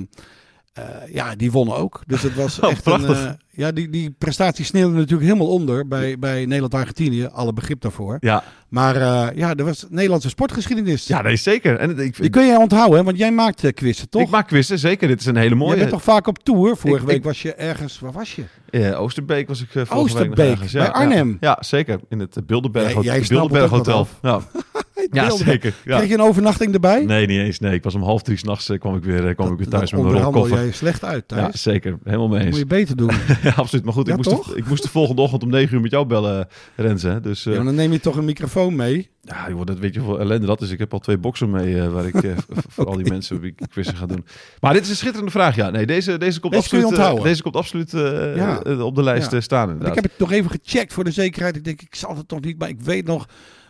uh, 0.80 1.14
ja, 1.14 1.36
die 1.36 1.52
wonnen 1.52 1.76
ook. 1.76 2.02
Dus 2.08 2.22
het 2.22 2.36
was 2.36 2.60
oh, 2.62 2.70
echt 2.72 2.84
prachtig. 2.84 3.26
een... 3.26 3.38
ja, 3.50 3.72
die, 3.72 3.90
die 3.90 4.12
prestatie 4.18 4.66
sneeuwde 4.66 4.96
natuurlijk 4.96 5.28
helemaal 5.30 5.48
onder 5.48 5.88
bij, 5.88 6.20
bij 6.20 6.46
Nederland-Argentinië. 6.46 7.26
Alle 7.26 7.54
begrip 7.54 7.82
daarvoor. 7.82 8.18
Ja. 8.20 8.44
Maar 8.70 8.96
uh, 8.96 9.28
ja, 9.36 9.56
er 9.56 9.66
was 9.66 9.86
Nederlandse 9.90 10.30
sportgeschiedenis. 10.30 11.08
Ja, 11.08 11.22
nee, 11.22 11.36
zeker. 11.36 11.78
En, 11.78 12.00
ik, 12.00 12.22
die 12.22 12.30
kun 12.30 12.46
je 12.46 12.58
onthouden, 12.60 12.98
hè? 12.98 13.04
want 13.04 13.18
jij 13.18 13.32
maakt 13.32 13.74
quizzen, 13.74 14.10
toch? 14.10 14.22
Ik 14.22 14.30
maak 14.30 14.48
quizzen, 14.48 14.80
zeker. 14.80 15.08
Dit 15.08 15.20
is 15.20 15.26
een 15.26 15.36
hele 15.36 15.56
mooie. 15.56 15.74
Je 15.74 15.78
bent 15.80 15.90
toch 15.92 16.04
vaak 16.04 16.28
op 16.28 16.44
tour? 16.44 16.78
Vorige 16.78 17.02
Ik- 17.02 17.08
week 17.08 17.18
ik- 17.18 17.24
was 17.24 17.42
je 17.42 17.54
ergens... 17.54 18.00
Waar 18.00 18.12
was 18.12 18.36
je? 18.36 18.44
Ja, 18.70 18.94
Oosterbeek 18.94 19.48
was 19.48 19.62
ik 19.62 19.68
vorige 19.72 19.94
Oosterbeek, 19.94 20.36
week 20.36 20.38
nog 20.38 20.48
ergens. 20.56 20.72
Ja, 20.72 20.80
bij 20.80 20.92
Arnhem. 20.92 21.28
Ja, 21.30 21.38
ja, 21.40 21.58
zeker. 21.60 22.00
In 22.10 22.20
het 22.20 22.40
Bilderberg, 22.46 22.94
Jij- 22.94 23.02
jij 23.02 23.26
Bilderberg 23.28 23.70
Hotel. 23.70 24.08
Ja, 24.22 24.40
ja 25.12 25.30
zeker. 25.30 25.74
Ja. 25.86 25.98
Kreeg 25.98 26.10
je 26.10 26.14
een 26.16 26.22
overnachting 26.22 26.74
erbij? 26.74 27.06
Nee, 27.06 27.26
niet 27.28 27.40
eens. 27.40 27.60
Nee, 27.60 27.74
ik 27.74 27.84
was 27.84 27.96
om 27.96 28.02
half 28.04 28.22
drie 28.22 28.38
s'nachts 28.38 28.72
kwam 28.80 28.96
ik 28.96 29.04
weer, 29.04 29.28
eh, 29.28 29.36
kwam 29.36 29.52
ik 29.52 29.58
weer 29.58 29.68
thuis 29.68 29.92
met 29.92 30.02
mijn 30.02 30.18
rolkoffer. 30.24 30.58
jij 30.58 30.72
slecht 30.72 31.04
uit, 31.04 31.24
Ja, 31.28 31.36
Thijs. 31.50 31.62
zeker. 31.62 31.98
Helemaal 32.04 32.28
mee 32.28 32.40
eens. 32.40 32.50
moet 32.50 32.60
je 32.60 32.66
beter 32.66 32.96
doen. 32.96 33.12
Ja, 33.44 33.52
absoluut. 33.56 33.86
Maar 33.86 33.94
goed, 33.94 34.08
Ja, 34.08 34.16
ik, 34.16 34.26
moest 34.26 34.46
de, 34.48 34.56
ik 34.56 34.68
moest 34.68 34.84
de 34.84 34.90
volgende 34.90 35.22
ochtend 35.22 35.44
om 35.44 35.50
negen 35.50 35.76
uur 35.76 35.82
met 35.82 35.92
jou 35.92 36.06
bellen, 36.06 36.48
Renze. 36.76 37.08
hè. 37.08 37.20
Dus 37.20 37.46
eh, 37.46 37.52
Ja, 37.52 37.58
maar 37.58 37.66
dan 37.68 37.76
neem 37.76 37.92
je 37.92 38.00
toch 38.00 38.16
een 38.16 38.26
microfoon 38.26 38.76
mee. 38.76 39.10
ja, 39.22 39.46
joh, 39.50 39.66
dat 39.66 39.80
weet 39.80 39.94
je 39.94 40.00
hoeveel 40.00 40.20
ellende 40.20 40.48
dat 40.48 40.62
is. 40.62 40.70
Ik 40.72 40.80
heb 40.80 40.94
al 40.94 41.00
twee 41.00 41.18
boxen 41.18 41.50
mee 41.50 41.82
eh, 41.82 41.88
waar 41.92 42.06
ik 42.06 42.24
eh, 42.24 42.32
voor 42.74 42.86
al 42.86 42.96
die 42.96 43.10
mensen 43.10 43.44
ik 43.44 43.60
quizzen 43.70 43.96
ga 43.96 44.06
doen. 44.06 44.26
Maar 44.60 44.74
dit 44.74 44.84
is 44.84 44.90
een 44.90 44.96
schitterende 44.96 45.32
vraag. 45.32 45.56
Ja, 45.56 45.70
nee, 45.70 45.86
deze, 45.86 46.18
deze 46.18 46.40
komt 46.40 46.54
Deze 46.54 46.64
absoluut, 46.76 46.98
eh, 47.00 47.24
deze 47.24 47.42
komt 47.42 47.56
absoluut 47.56 47.94
eh, 47.94 48.36
Ja. 48.36 48.62
eh, 48.64 48.80
op 48.86 48.96
de 48.96 49.04
lijst 49.04 49.32
Ja. 49.32 49.38
eh, 49.38 49.44
staan. 49.44 49.68
Inderdaad. 49.70 49.88
ik 49.98 50.02
heb 50.02 50.12
het 50.12 50.20
nog 50.20 50.32
even 50.32 50.52
gecheckt 50.52 50.94
voor 50.94 51.04
de 51.04 51.12
zekerheid. 51.12 51.56
Ik 51.56 51.64
denk, 51.64 51.82
ik 51.82 51.96
zal 51.96 52.16
het 52.18 52.28
toch 52.28 52.42
niet, 52.42 52.60
maar 52.60 52.70
ik 52.70 52.82
weet 52.82 53.06
nog... 53.06 53.28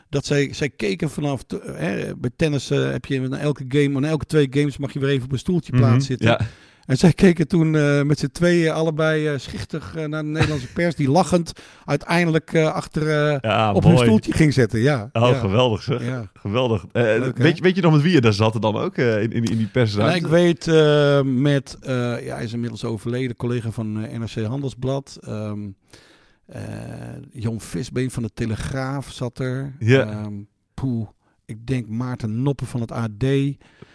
dat 0.10 0.26
zij, 0.26 0.54
zij 0.54 0.70
keken 0.70 1.10
vanaf, 1.10 1.44
hè, 1.64 2.16
bij 2.16 2.32
tennis 2.36 2.70
heb 2.70 3.06
je 3.06 3.20
na 3.20 3.38
elke 3.38 3.66
game, 3.68 4.00
na 4.00 4.08
elke 4.08 4.26
twee 4.26 4.48
games 4.50 4.78
mag 4.78 4.94
je 4.94 5.00
weer 5.00 5.10
even 5.10 5.26
op 5.26 5.32
een 5.32 5.40
stoeltje 5.40 5.74
mm 5.74 5.80
plaats 5.80 6.06
zitten. 6.06 6.28
Ja. 6.28 6.40
En 6.86 6.98
zij 6.98 7.14
keken 7.14 7.48
toen 7.48 7.74
uh, 7.74 8.02
met 8.02 8.20
z'n 8.20 8.30
tweeën 8.32 8.72
allebei 8.72 9.32
uh, 9.32 9.38
schichtig 9.38 9.94
uh, 9.98 10.06
naar 10.06 10.24
de 10.24 10.30
Nederlandse 10.30 10.72
pers, 10.72 10.96
die 10.96 11.10
lachend 11.10 11.52
uiteindelijk 11.86 12.56
achter 12.56 13.08
ja, 13.42 13.74
op 13.74 13.84
hun 13.84 13.98
stoeltje 13.98 14.34
ging 14.34 14.54
zetten. 14.54 14.80
Ja, 14.80 15.10
oh, 15.14 15.30
ja. 15.30 15.34
geweldig 15.34 15.82
zeg. 15.82 16.06
Ja. 16.06 16.30
Geweldig. 16.34 16.86
Leuk, 16.92 17.38
weet, 17.38 17.58
je, 17.58 17.64
weet 17.64 17.76
je 17.76 17.82
nog 17.82 17.92
met 17.92 18.02
wie 18.02 18.12
je 18.12 18.22
daar 18.22 18.34
zat 18.34 18.62
dan 18.62 18.76
ook 18.76 18.98
in, 18.98 19.32
in, 19.32 19.44
in 19.44 19.58
die 19.58 19.68
persruimte? 19.68 20.20
Nou, 20.20 20.26
ik 20.26 20.28
weet 20.28 20.66
met, 21.26 21.78
ja, 21.82 22.36
hij 22.36 22.44
is 22.44 22.54
inmiddels 22.54 22.84
overleden, 22.84 23.36
collega 23.36 23.72
van 23.72 23.92
NRC 23.92 24.46
Handelsblad. 24.46 25.20
Um, 25.28 25.76
Jon 27.32 27.62
Visbeen 27.62 28.12
van 28.12 28.24
de 28.24 28.30
Telegraaf 28.34 29.12
zat 29.12 29.40
er. 29.40 29.76
Ja. 29.80 30.24
Um, 30.26 30.48
poeh. 30.74 31.08
Ik 31.46 31.68
denk 31.68 31.88
Maarten 31.88 32.42
Noppen 32.42 32.68
van 32.68 32.82
het 32.82 32.92
AD. 32.92 33.24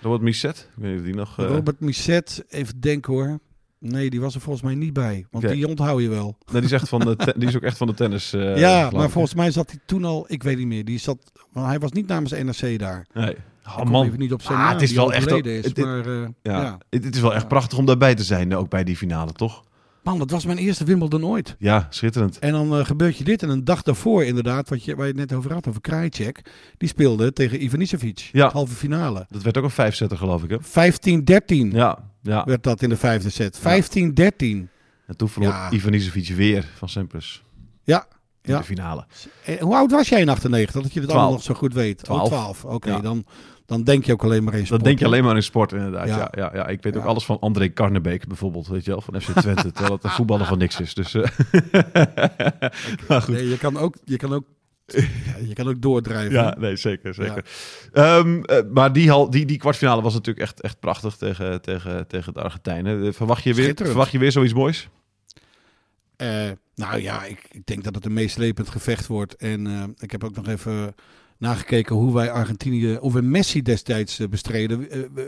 Robert 0.01 0.23
Misset? 0.23 0.69
Ik 0.77 0.83
weet 0.83 0.95
niet 0.95 1.05
die 1.05 1.15
nog... 1.15 1.41
Uh... 1.41 1.47
Robert 1.47 1.81
Misset, 1.81 2.45
even 2.49 2.81
denken 2.81 3.13
hoor. 3.13 3.39
Nee, 3.79 4.11
die 4.11 4.21
was 4.21 4.35
er 4.35 4.41
volgens 4.41 4.65
mij 4.65 4.75
niet 4.75 4.93
bij. 4.93 5.27
Want 5.31 5.49
die 5.49 5.69
onthoud 5.69 6.01
je 6.01 6.09
wel. 6.09 6.37
Nee, 6.53 6.61
die 6.61 6.71
is, 6.71 6.73
echt 6.73 6.89
van 6.89 7.01
de 7.01 7.35
die 7.37 7.49
is 7.49 7.57
ook 7.57 7.63
echt 7.63 7.77
van 7.77 7.87
de 7.87 7.95
tennis. 7.95 8.35
Uh, 8.35 8.59
ja, 8.67 8.91
maar 8.91 9.11
volgens 9.11 9.35
mij 9.35 9.51
zat 9.51 9.71
hij 9.71 9.81
toen 9.87 10.05
al... 10.05 10.25
Ik 10.29 10.43
weet 10.43 10.59
niet 10.59 10.67
meer. 10.67 10.85
Die 10.85 10.99
zat, 10.99 11.33
want 11.53 11.67
hij 11.67 11.79
was 11.79 11.93
niet 11.93 12.07
namens 12.07 12.33
NRC 12.33 12.79
daar. 12.79 13.07
Nee. 13.15 13.37
Oh, 13.67 13.83
man. 13.83 14.07
Even 14.07 14.19
niet 14.19 14.33
op 14.33 14.43
zijn 14.43 14.59
ah, 14.59 14.65
naam, 14.65 14.73
het 14.73 14.83
is 14.83 14.93
wel 14.93 15.13
echt... 15.13 15.31
Is, 15.47 15.65
het, 15.65 15.77
maar, 15.77 16.07
uh, 16.07 16.29
ja, 16.43 16.79
Het, 16.91 17.05
het, 17.05 17.15
is 17.15 17.21
wel 17.21 17.35
echt 17.35 17.49
prachtig 17.49 17.79
om 17.79 17.87
daarbij 17.87 18.15
te 18.15 18.25
zijn, 18.25 18.57
ook 18.57 18.69
bij 18.69 18.85
die 18.85 18.97
finale, 18.97 19.33
toch? 19.33 19.65
Man, 20.03 20.19
dat 20.19 20.31
was 20.31 20.45
mijn 20.45 20.59
eerste 20.59 20.85
Wimbledon 20.85 21.25
ooit. 21.25 21.57
Ja, 21.59 21.87
schitterend. 21.91 22.39
En 22.39 22.53
dan 22.53 22.79
uh, 22.79 22.85
gebeurt 22.85 23.17
je 23.17 23.25
dit. 23.25 23.43
En 23.43 23.49
een 23.49 23.65
dag 23.65 23.83
daarvoor 23.83 24.25
inderdaad, 24.25 24.69
wat 24.69 24.85
je, 24.85 24.97
waar 24.97 25.07
je 25.07 25.13
het 25.13 25.31
net 25.31 25.39
over 25.39 25.53
had, 25.53 25.69
over 25.69 25.81
Krajicek. 25.81 26.41
Die 26.77 26.89
speelde 26.89 27.33
tegen 27.33 27.63
Ivanisevic. 27.63 28.29
Ja. 28.33 28.51
Halve 28.51 28.75
finale. 28.75 29.27
Dat 29.31 29.43
werd 29.43 29.57
ook 29.57 29.65
een 29.65 29.71
vijfzetter 29.71 30.19
geloof 30.19 30.43
ik 30.43 30.51
hè? 30.51 30.59
15-13 31.69 31.73
ja, 31.73 31.99
ja. 32.23 32.45
werd 32.45 32.63
dat 32.63 32.83
in 32.83 32.89
de 32.89 32.97
vijfde 32.97 33.31
set. 33.31 33.59
15-13. 33.59 33.63
En 35.07 35.17
toen 35.17 35.29
verloor 35.29 35.51
ja. 35.51 35.71
Ivanisevic 35.71 36.29
weer 36.29 36.69
van 36.75 36.89
Sampras. 36.89 37.43
Ja. 37.85 38.07
In 38.43 38.57
de 38.57 38.65
finale. 38.65 39.07
En 39.45 39.59
hoe 39.61 39.75
oud 39.75 39.91
was 39.91 40.09
jij 40.09 40.21
in 40.21 40.29
98? 40.29 40.83
Dat 40.83 40.93
je 40.93 41.01
het 41.01 41.11
allemaal 41.11 41.31
nog 41.31 41.43
zo 41.43 41.55
goed 41.55 41.75
weet. 41.75 42.05
12. 42.05 42.21
Oh, 42.21 42.27
12. 42.27 42.65
Oké, 42.65 43.01
dan 43.01 43.25
dan 43.73 43.85
denk 43.85 44.05
je 44.05 44.13
ook 44.13 44.25
alleen 44.25 44.45
maar 44.45 44.55
in 44.55 44.67
sport. 44.67 44.81
Dan 44.81 44.89
denk 44.89 44.99
je 44.99 45.07
alleen 45.07 45.25
maar 45.25 45.37
in 45.37 45.43
sport, 45.43 45.73
inderdaad. 45.73 46.09
Ja, 46.09 46.33
ja, 46.37 46.51
ja, 46.55 46.67
Ik 46.69 46.83
weet 46.83 46.97
ook 46.97 47.05
alles 47.05 47.25
van 47.25 47.39
André 47.41 47.69
Karnebeek 47.69 48.27
bijvoorbeeld, 48.27 48.67
weet 48.67 48.85
je 48.85 48.91
wel, 48.91 49.01
van 49.01 49.21
FC 49.21 49.31
Twente. 49.41 49.73
terwijl 49.73 49.95
het 49.95 50.05
een 50.05 50.11
voetballer 50.11 50.47
van 50.47 50.59
niks 50.59 50.81
is. 50.81 50.95
Dus, 50.95 51.15
uh... 51.15 51.23
maar 53.09 53.23
goed. 53.23 53.35
Nee, 53.35 53.49
je 53.49 53.59
kan 53.59 53.77
ook, 53.77 53.97
je 54.05 54.17
kan 54.17 54.33
ook 54.33 54.45
je 55.47 55.53
kan 55.55 55.69
ook 55.69 55.83
doordrijven. 55.83 56.33
Ja, 56.33 56.57
nee, 56.59 56.77
zeker. 56.77 57.15
zeker. 57.15 57.45
Ja. 57.93 58.17
Um, 58.17 58.43
uh, 58.47 58.59
maar 58.73 58.93
die, 58.93 59.29
die, 59.29 59.47
die 59.47 59.59
kwartfinale 59.59 60.03
was 60.03 60.13
natuurlijk 60.13 60.47
echt, 60.47 60.61
echt 60.61 60.81
prachtig 60.81 61.17
tegen, 61.17 61.61
tegen, 61.61 62.07
tegen 62.07 62.33
de 62.33 62.43
Argentijnen. 62.43 63.07
Eh, 63.07 63.13
verwacht 63.13 63.43
je 63.43 63.55
weer, 63.55 63.73
verwacht 63.77 64.13
je 64.13 64.19
weer 64.19 64.33
zoiets 64.33 64.55
moois? 64.55 64.89
Uh, 66.17 66.51
nou 66.75 67.01
ja, 67.01 67.25
ik, 67.25 67.47
ik, 67.51 67.67
denk 67.67 67.85
dat 67.85 67.95
het 67.95 68.05
een 68.05 68.13
meeslepend 68.13 68.69
gevecht 68.69 69.07
wordt. 69.07 69.37
En 69.37 69.67
uh, 69.67 69.83
ik 69.99 70.11
heb 70.11 70.25
ook 70.25 70.35
nog 70.35 70.49
even 70.49 70.95
nagekeken 71.43 71.97
hoe 71.97 72.15
wij 72.15 72.31
Argentinië, 72.31 72.97
of 72.97 73.13
we 73.13 73.23
Messi 73.23 73.63
destijds 73.63 74.21
uh, 74.21 74.29
bestreden. 74.29 74.87
Uh, 74.99 75.25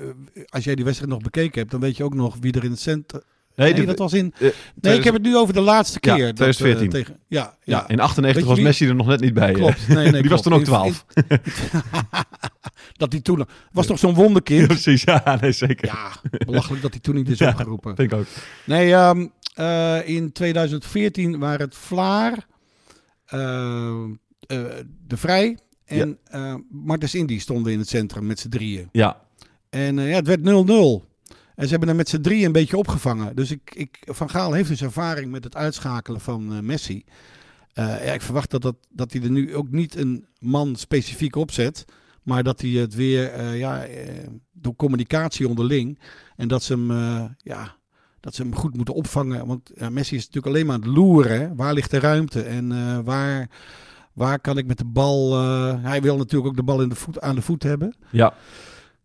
als 0.49 0.65
jij 0.65 0.75
die 0.75 0.85
wedstrijd 0.85 1.13
nog 1.13 1.23
bekeken 1.23 1.59
hebt, 1.59 1.71
dan 1.71 1.81
weet 1.81 1.97
je 1.97 2.05
ook 2.05 2.15
nog 2.15 2.37
wie 2.41 2.53
er 2.53 2.65
in 2.65 2.71
het 2.71 2.81
centrum... 2.81 3.23
Nee, 3.57 3.87
dat 3.87 3.99
was 3.99 4.13
in. 4.13 4.35
Uh, 4.39 4.51
nee, 4.81 4.99
ik 4.99 5.05
heb 5.05 5.15
het 5.15 5.23
nu 5.23 5.37
over 5.37 5.55
de 5.55 5.61
laatste 5.61 6.01
keer. 6.01 6.17
Ja, 6.17 6.33
2014. 6.33 6.91
Dat, 6.91 6.91
tegen, 6.91 7.21
ja, 7.27 7.41
ja, 7.65 7.79
ja, 7.79 7.89
in 7.89 8.01
98 8.01 8.45
was 8.45 8.61
Messi 8.61 8.89
er 8.89 8.95
nog 8.95 9.07
net 9.07 9.21
niet 9.21 9.35
bij. 9.35 9.53
Klopt. 9.53 9.89
Nee, 9.89 10.11
nee, 10.11 10.23
die 10.23 10.31
was 10.31 10.43
toen 10.43 10.53
ook 10.53 10.65
12. 10.65 11.05
dat 13.03 13.13
hij 13.13 13.21
toen 13.21 13.47
was 13.73 13.87
toch 13.87 13.99
zo'n 13.99 14.15
wonderkind. 14.15 14.61
Ja, 14.61 14.67
precies, 14.67 15.03
ja, 15.03 15.39
nee, 15.41 15.53
zeker. 15.53 15.87
Ja, 15.87 16.13
belachelijk 16.47 16.83
dat 16.83 16.91
hij 16.91 17.01
toen 17.01 17.15
niet 17.15 17.29
is 17.29 17.41
opgeroepen. 17.41 17.97
Ik 17.97 18.13
ook. 18.13 18.27
Nee, 18.65 18.93
um, 18.93 19.33
uh, 19.59 20.09
in 20.09 20.33
2014 20.33 21.39
waren 21.39 21.67
het 21.67 21.77
Vlaar, 21.77 22.47
de 25.07 25.17
Vrij 25.17 25.59
en 25.85 26.19
ja. 26.31 26.53
uh, 26.53 26.61
Martens 26.71 27.15
Indy 27.15 27.39
stonden 27.39 27.73
in 27.73 27.79
het 27.79 27.89
centrum 27.89 28.27
met 28.27 28.39
z'n 28.39 28.49
drieën. 28.49 28.89
Ja. 28.93 29.21
En 29.71 29.99
uh, 29.99 30.09
ja, 30.11 30.15
het 30.17 30.27
werd 30.27 30.41
0-0. 30.41 30.43
En 31.55 31.65
ze 31.65 31.71
hebben 31.71 31.89
er 31.89 31.95
met 31.95 32.09
z'n 32.09 32.21
drieën 32.21 32.45
een 32.45 32.53
beetje 32.53 32.77
opgevangen. 32.77 33.37
Dus 33.37 33.51
ik, 33.51 33.73
ik, 33.75 33.99
Van 34.01 34.31
Gaal 34.31 34.53
heeft 34.53 34.69
dus 34.69 34.83
ervaring 34.83 35.31
met 35.31 35.45
het 35.45 35.57
uitschakelen 35.57 36.21
van 36.21 36.53
uh, 36.53 36.59
Messi. 36.61 37.05
ja, 37.73 37.99
ik 37.99 38.23
verwacht 38.23 38.51
dat, 38.51 38.63
dat, 38.63 38.77
dat 38.89 39.13
hij 39.13 39.23
er 39.23 39.31
nu 39.31 39.55
ook 39.55 39.71
niet 39.71 39.97
een 39.97 40.27
man 40.39 40.77
specifiek 40.77 41.37
opzet. 41.37 41.85
Maar 42.23 42.43
dat 42.43 42.61
hij 42.61 42.71
het 42.71 42.95
weer 42.95 43.55
ja, 43.55 43.87
door 44.53 44.77
communicatie 44.77 45.49
onderling. 45.49 45.99
En 46.37 46.49
dat 46.49 46.63
ze 46.63 46.73
hem, 46.73 46.89
ja, 47.39 47.77
dat 48.21 48.35
ze 48.35 48.43
hem 48.43 48.55
goed 48.55 48.77
moeten 48.77 48.95
opvangen. 48.95 49.47
Want 49.47 49.91
Messi 49.91 50.17
is 50.17 50.27
natuurlijk 50.27 50.47
alleen 50.47 50.67
maar 50.67 50.75
aan 50.75 50.81
het 50.83 50.91
loeren. 50.91 51.57
Waar 51.57 51.75
ligt 51.75 51.91
de 51.91 51.99
ruimte? 51.99 52.43
En 52.43 53.05
waar 53.05 53.49
Waar 54.15 54.41
kan 54.41 54.59
ik 54.59 54.67
met 54.67 54.79
de 54.79 54.85
bal... 54.85 55.43
Uh, 55.43 55.75
hij 55.83 56.03
wil 56.03 56.17
natuurlijk 56.17 56.51
ook 56.51 56.57
de 56.57 56.63
bal 56.63 56.83
in 56.83 56.89
de 56.89 56.95
voet, 56.95 57.21
aan 57.21 57.35
de 57.35 57.43
voet 57.43 57.63
hebben. 57.63 57.97
Ja. 58.11 58.35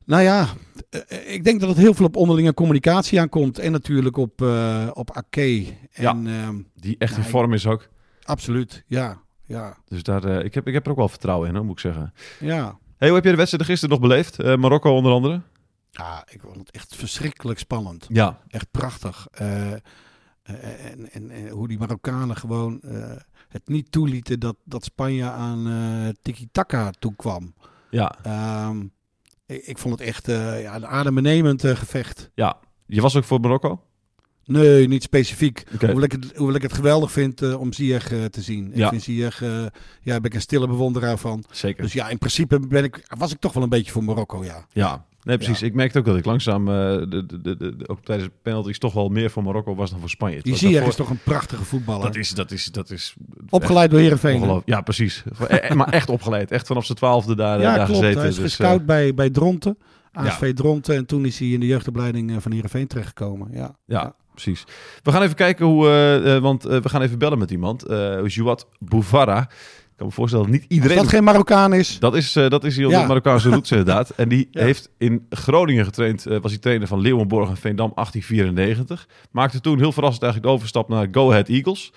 Nou 0.10 0.24
ja, 0.24 0.48
eh, 0.90 1.34
ik 1.34 1.44
denk 1.44 1.60
dat 1.60 1.70
het 1.70 1.78
heel 1.78 1.94
veel 1.94 2.06
op 2.06 2.16
onderlinge 2.16 2.54
communicatie 2.54 3.20
aankomt. 3.20 3.60
En 3.60 3.72
natuurlijk 3.72 4.18
op, 4.18 4.42
uh, 4.42 4.88
op 4.94 5.12
Ake. 5.12 5.66
En, 5.92 6.04
ja, 6.04 6.16
uh, 6.16 6.50
die 6.76 6.96
echt 6.98 7.18
in 7.18 7.24
vorm 7.24 7.54
is 7.54 7.68
ook. 7.68 7.88
Absoluut, 8.24 8.84
ja. 8.88 9.22
ja. 9.44 9.78
Dus 9.88 10.04
daar, 10.04 10.26
uh, 10.26 10.44
ik, 10.44 10.54
heb, 10.54 10.68
ik 10.68 10.74
heb 10.74 10.86
er 10.86 10.92
ook 10.92 10.98
wel 10.98 11.10
vertrouwen 11.10 11.50
in, 11.50 11.56
hoor, 11.56 11.66
moet 11.66 11.74
ik 11.74 11.80
zeggen. 11.80 12.14
Ja. 12.40 12.78
Hey, 12.98 13.08
hoe 13.08 13.16
heb 13.16 13.26
je 13.26 13.32
de 13.32 13.38
wedstrijd 13.38 13.66
gisteren 13.66 14.00
nog 14.00 14.10
beleefd? 14.10 14.38
Marokko 14.58 14.96
onder 14.96 15.12
andere? 15.12 15.42
Ja, 15.92 16.26
ik 16.30 16.42
vond 16.42 16.58
het 16.58 16.72
echt 16.72 16.96
verschrikkelijk 16.96 17.60
spannend. 17.60 18.06
Ja. 18.10 18.40
Echt 18.48 18.72
prachtig. 18.72 19.28
En, 20.62 21.12
en, 21.12 21.32
en, 21.32 21.50
hoe 21.50 21.68
die 21.68 21.78
Marokkanen 21.78 22.36
gewoon 22.36 22.82
het 23.50 23.68
niet 23.68 23.92
toelieten 23.92 24.40
dat, 24.40 24.56
dat 24.64 24.84
Spanje 24.84 25.30
aan 25.30 25.68
uh, 25.68 26.10
tiki-taka 26.22 26.92
toekwam. 27.00 27.54
Ja. 27.90 28.16
Um, 28.68 28.92
ik, 29.46 29.66
ik, 29.66 29.78
vond 29.78 30.00
het 30.00 30.08
echt 30.08 30.26
ja, 30.62 30.76
een 30.76 30.88
adembenemend 30.88 31.62
gevecht. 31.62 32.30
Ja, 32.36 32.58
je 32.86 33.02
was 33.02 33.16
ook 33.16 33.24
voor 33.24 33.40
Marokko? 33.40 33.84
Nee, 34.50 34.88
niet 34.88 35.04
specifiek. 35.04 35.64
Okay. 35.74 35.90
Hoewel, 35.90 36.04
ik 36.04 36.12
het, 36.12 36.36
hoewel 36.36 36.56
ik 36.56 36.62
het 36.62 36.74
geweldig 36.74 37.12
vind 37.12 37.42
uh, 37.42 37.60
om 37.60 37.74
Ziyech 37.74 38.12
uh, 38.12 38.26
te 38.26 38.42
zien. 38.42 38.72
Ja. 38.74 38.84
Ik 38.84 38.90
vind 38.90 39.04
Ziyech, 39.04 39.42
uh, 39.42 39.66
ja, 40.02 40.16
ben 40.16 40.24
ik 40.24 40.34
een 40.34 40.42
stille 40.42 40.68
bewonderaar 40.68 41.18
van. 41.18 41.44
Zeker. 41.52 41.84
Dus 41.84 41.94
ja, 41.94 42.10
in 42.10 42.18
principe 42.18 42.60
ben 42.60 42.84
ik, 42.84 43.14
was 43.18 43.32
ik 43.32 43.40
toch 43.40 43.54
wel 43.54 43.64
een 43.64 43.70
beetje 43.70 43.92
voor 43.92 44.04
Marokko, 44.04 44.44
ja. 44.44 44.66
Ja, 44.72 45.06
Nee, 45.30 45.38
precies. 45.38 45.62
Ik 45.62 45.74
merkte 45.74 46.00
ook 46.00 46.06
dat 46.06 46.18
ik 46.18 46.26
langzaam, 46.26 46.68
uh, 46.68 46.74
de, 46.74 47.26
de, 47.42 47.58
de, 47.58 47.88
ook 47.88 48.04
tijdens 48.04 48.30
penalties, 48.42 48.80
toch 48.80 48.94
wel 48.94 49.10
meer 49.10 49.30
voor 49.32 49.44
Marokko 49.44 49.76
was 49.76 49.90
dan 49.90 50.00
voor 50.00 50.10
Spanje. 50.10 50.42
Die 50.42 50.56
Ziyech 50.56 50.88
is 50.88 50.96
toch 50.96 51.10
een 51.10 51.20
prachtige 51.24 51.64
voetballer? 51.64 52.06
Dat 52.06 52.16
is, 52.16 52.30
dat 52.30 52.52
is, 52.52 52.66
dat 52.66 52.90
is 52.90 53.16
opgeleid 53.50 53.92
door 53.92 54.00
Heerenveen. 54.00 54.62
Ja, 54.66 54.82
precies. 54.82 55.24
E- 55.48 55.74
maar 55.74 55.90
echt 55.90 56.10
opgeleid. 56.10 56.52
Echt 56.52 56.68
vanaf 56.68 56.86
zijn 56.86 56.98
twaalfde 56.98 57.36
daar, 57.36 57.60
ja, 57.60 57.76
daar 57.76 57.86
klopt. 57.86 58.00
gezeten. 58.00 58.20
Hij 58.20 58.30
is 58.30 58.36
dus, 58.36 58.44
gescout 58.44 58.86
bij, 58.86 59.14
bij 59.14 59.30
Dronten. 59.30 59.78
ASV 60.12 60.42
ja. 60.42 60.54
Dronten. 60.54 60.96
En 60.96 61.06
toen 61.06 61.26
is 61.26 61.40
hij 61.40 61.48
in 61.48 61.60
de 61.60 61.68
jeugdopleiding 61.68 62.42
van 62.42 62.52
Heerenveen 62.52 62.88
terechtgekomen. 62.88 63.48
Ja. 63.52 63.76
ja. 63.86 64.16
Precies. 64.32 64.64
We 65.04 65.12
gaan 65.12 65.22
even 65.22 65.36
kijken 65.36 65.66
hoe, 65.66 65.86
uh, 65.86 66.36
uh, 66.36 66.42
want 66.42 66.64
we 66.64 66.90
gaan 66.90 67.02
even 67.02 67.20
bellen 67.20 67.38
met 67.38 67.52
iemand. 67.52 67.90
Uh, 67.90 68.28
Jouat 68.28 68.68
Bouvara 68.80 69.50
kan 70.00 70.08
me 70.08 70.14
voorstellen 70.14 70.46
dat 70.46 70.54
niet 70.54 70.66
iedereen... 70.68 70.98
Als 70.98 71.06
dat 71.06 71.16
geen 71.16 71.24
Marokkaan 71.24 71.74
is. 71.74 72.00
Dat 72.00 72.16
is, 72.16 72.36
uh, 72.36 72.50
dat 72.50 72.64
is 72.64 72.76
hier 72.76 72.90
ja. 72.90 73.08
Marokkaanse 73.08 73.50
roots 73.50 73.72
inderdaad. 73.78 74.10
En 74.10 74.30
die 74.30 74.48
ja. 74.52 74.62
heeft 74.62 74.90
in 74.98 75.26
Groningen 75.30 75.86
getraind. 75.86 76.28
Uh, 76.28 76.38
was 76.42 76.52
hij 76.52 76.60
trainer 76.60 76.88
van 76.88 77.02
Leeuwenborg 77.02 77.50
en 77.50 77.58
Veendam 77.58 77.92
1894. 77.96 79.08
Maakte 79.32 79.60
toen 79.60 79.78
heel 79.78 79.92
verrassend 79.92 80.24
eigenlijk 80.24 80.52
de 80.52 80.58
overstap 80.58 80.90
naar 80.90 81.08
Go 81.12 81.30
Ahead 81.30 81.48
Eagles. 81.48 81.92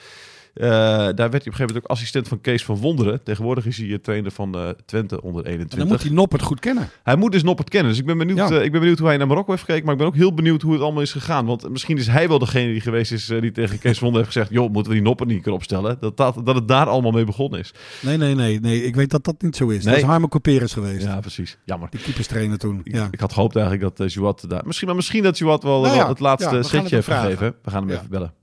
Uh, 0.55 0.69
daar 0.69 1.15
werd 1.15 1.17
hij 1.17 1.27
op 1.27 1.33
een 1.33 1.43
gegeven 1.43 1.67
moment 1.67 1.85
ook 1.85 1.91
assistent 1.91 2.29
van 2.29 2.41
Kees 2.41 2.65
van 2.65 2.77
Wonderen. 2.77 3.23
Tegenwoordig 3.23 3.67
is 3.67 3.79
hij 3.79 3.99
trainer 3.99 4.31
van 4.31 4.57
uh, 4.57 4.69
Twente 4.85 5.23
onder 5.23 5.45
21. 5.45 5.73
En 5.73 5.79
dan 5.79 5.89
moet 5.89 6.03
hij 6.03 6.13
Noppert 6.13 6.43
goed 6.43 6.61
kennen. 6.61 6.89
Hij 7.03 7.17
moet 7.17 7.33
dus 7.33 7.43
Noppert 7.43 7.69
kennen. 7.69 7.91
Dus 7.91 8.01
ik 8.01 8.07
ben, 8.07 8.19
benieuwd, 8.19 8.37
ja. 8.37 8.61
ik 8.61 8.71
ben 8.71 8.81
benieuwd 8.81 8.99
hoe 8.99 9.09
hij 9.09 9.17
naar 9.17 9.27
Marokko 9.27 9.51
heeft 9.51 9.65
gekeken. 9.65 9.85
Maar 9.85 9.93
ik 9.93 9.99
ben 9.99 10.09
ook 10.09 10.15
heel 10.15 10.35
benieuwd 10.35 10.63
hoe 10.63 10.73
het 10.73 10.83
allemaal 10.83 11.03
is 11.03 11.13
gegaan. 11.13 11.47
Want 11.47 11.69
misschien 11.69 11.99
is 11.99 12.07
hij 12.07 12.29
wel 12.29 12.39
degene 12.39 12.73
die 12.73 12.81
geweest 12.81 13.13
is 13.13 13.27
die 13.27 13.53
tegen 13.53 13.79
Kees 13.79 13.99
van 13.99 14.09
Wonderen 14.09 14.27
heeft 14.27 14.37
gezegd... 14.37 14.51
joh, 14.51 14.73
moeten 14.73 14.93
we 14.93 14.99
die 14.99 15.07
Noppert 15.07 15.29
niet 15.29 15.41
kunnen 15.41 15.59
opstellen? 15.59 15.97
Dat, 16.01 16.17
dat, 16.17 16.41
dat 16.45 16.55
het 16.55 16.69
daar 16.69 16.87
allemaal 16.87 17.13
mee 17.13 17.25
begonnen 17.25 17.61
is. 17.61 17.75
Nee, 18.01 18.17
nee, 18.17 18.35
nee. 18.35 18.61
nee. 18.61 18.85
Ik 18.85 18.95
weet 18.95 19.11
dat 19.11 19.25
dat 19.25 19.43
niet 19.43 19.57
zo 19.57 19.69
is. 19.69 19.85
Nee. 19.85 19.95
Dat 19.95 20.03
is 20.03 20.09
Harmo 20.09 20.29
Couperus 20.29 20.73
geweest. 20.73 21.05
Ja, 21.05 21.21
precies. 21.21 21.59
Jammer. 21.65 21.89
Die 21.91 22.01
keeperstrainer 22.01 22.59
toen. 22.59 22.81
Ja. 22.85 23.05
Ik, 23.05 23.13
ik, 23.13 23.21
had 23.21 23.33
gehoopt 23.33 23.57
eigenlijk 23.57 23.97
dat 23.97 24.07
uh, 24.07 24.15
Jouat 24.15 24.45
daar... 24.49 24.63
Misschien, 24.65 24.87
maar 24.87 24.97
misschien 24.97 25.23
dat 25.23 25.39
Jouat 25.39 25.63
wel, 25.63 25.81
nou, 25.81 25.97
wel 25.97 26.09
het 26.09 26.21
laatste 26.21 26.63
setje 26.63 26.95
heeft 26.95 27.07
gegeven. 27.07 27.55
We 27.63 27.71
gaan 27.71 27.83
hem 27.83 27.97
even 27.97 28.11
bellen. 28.11 28.42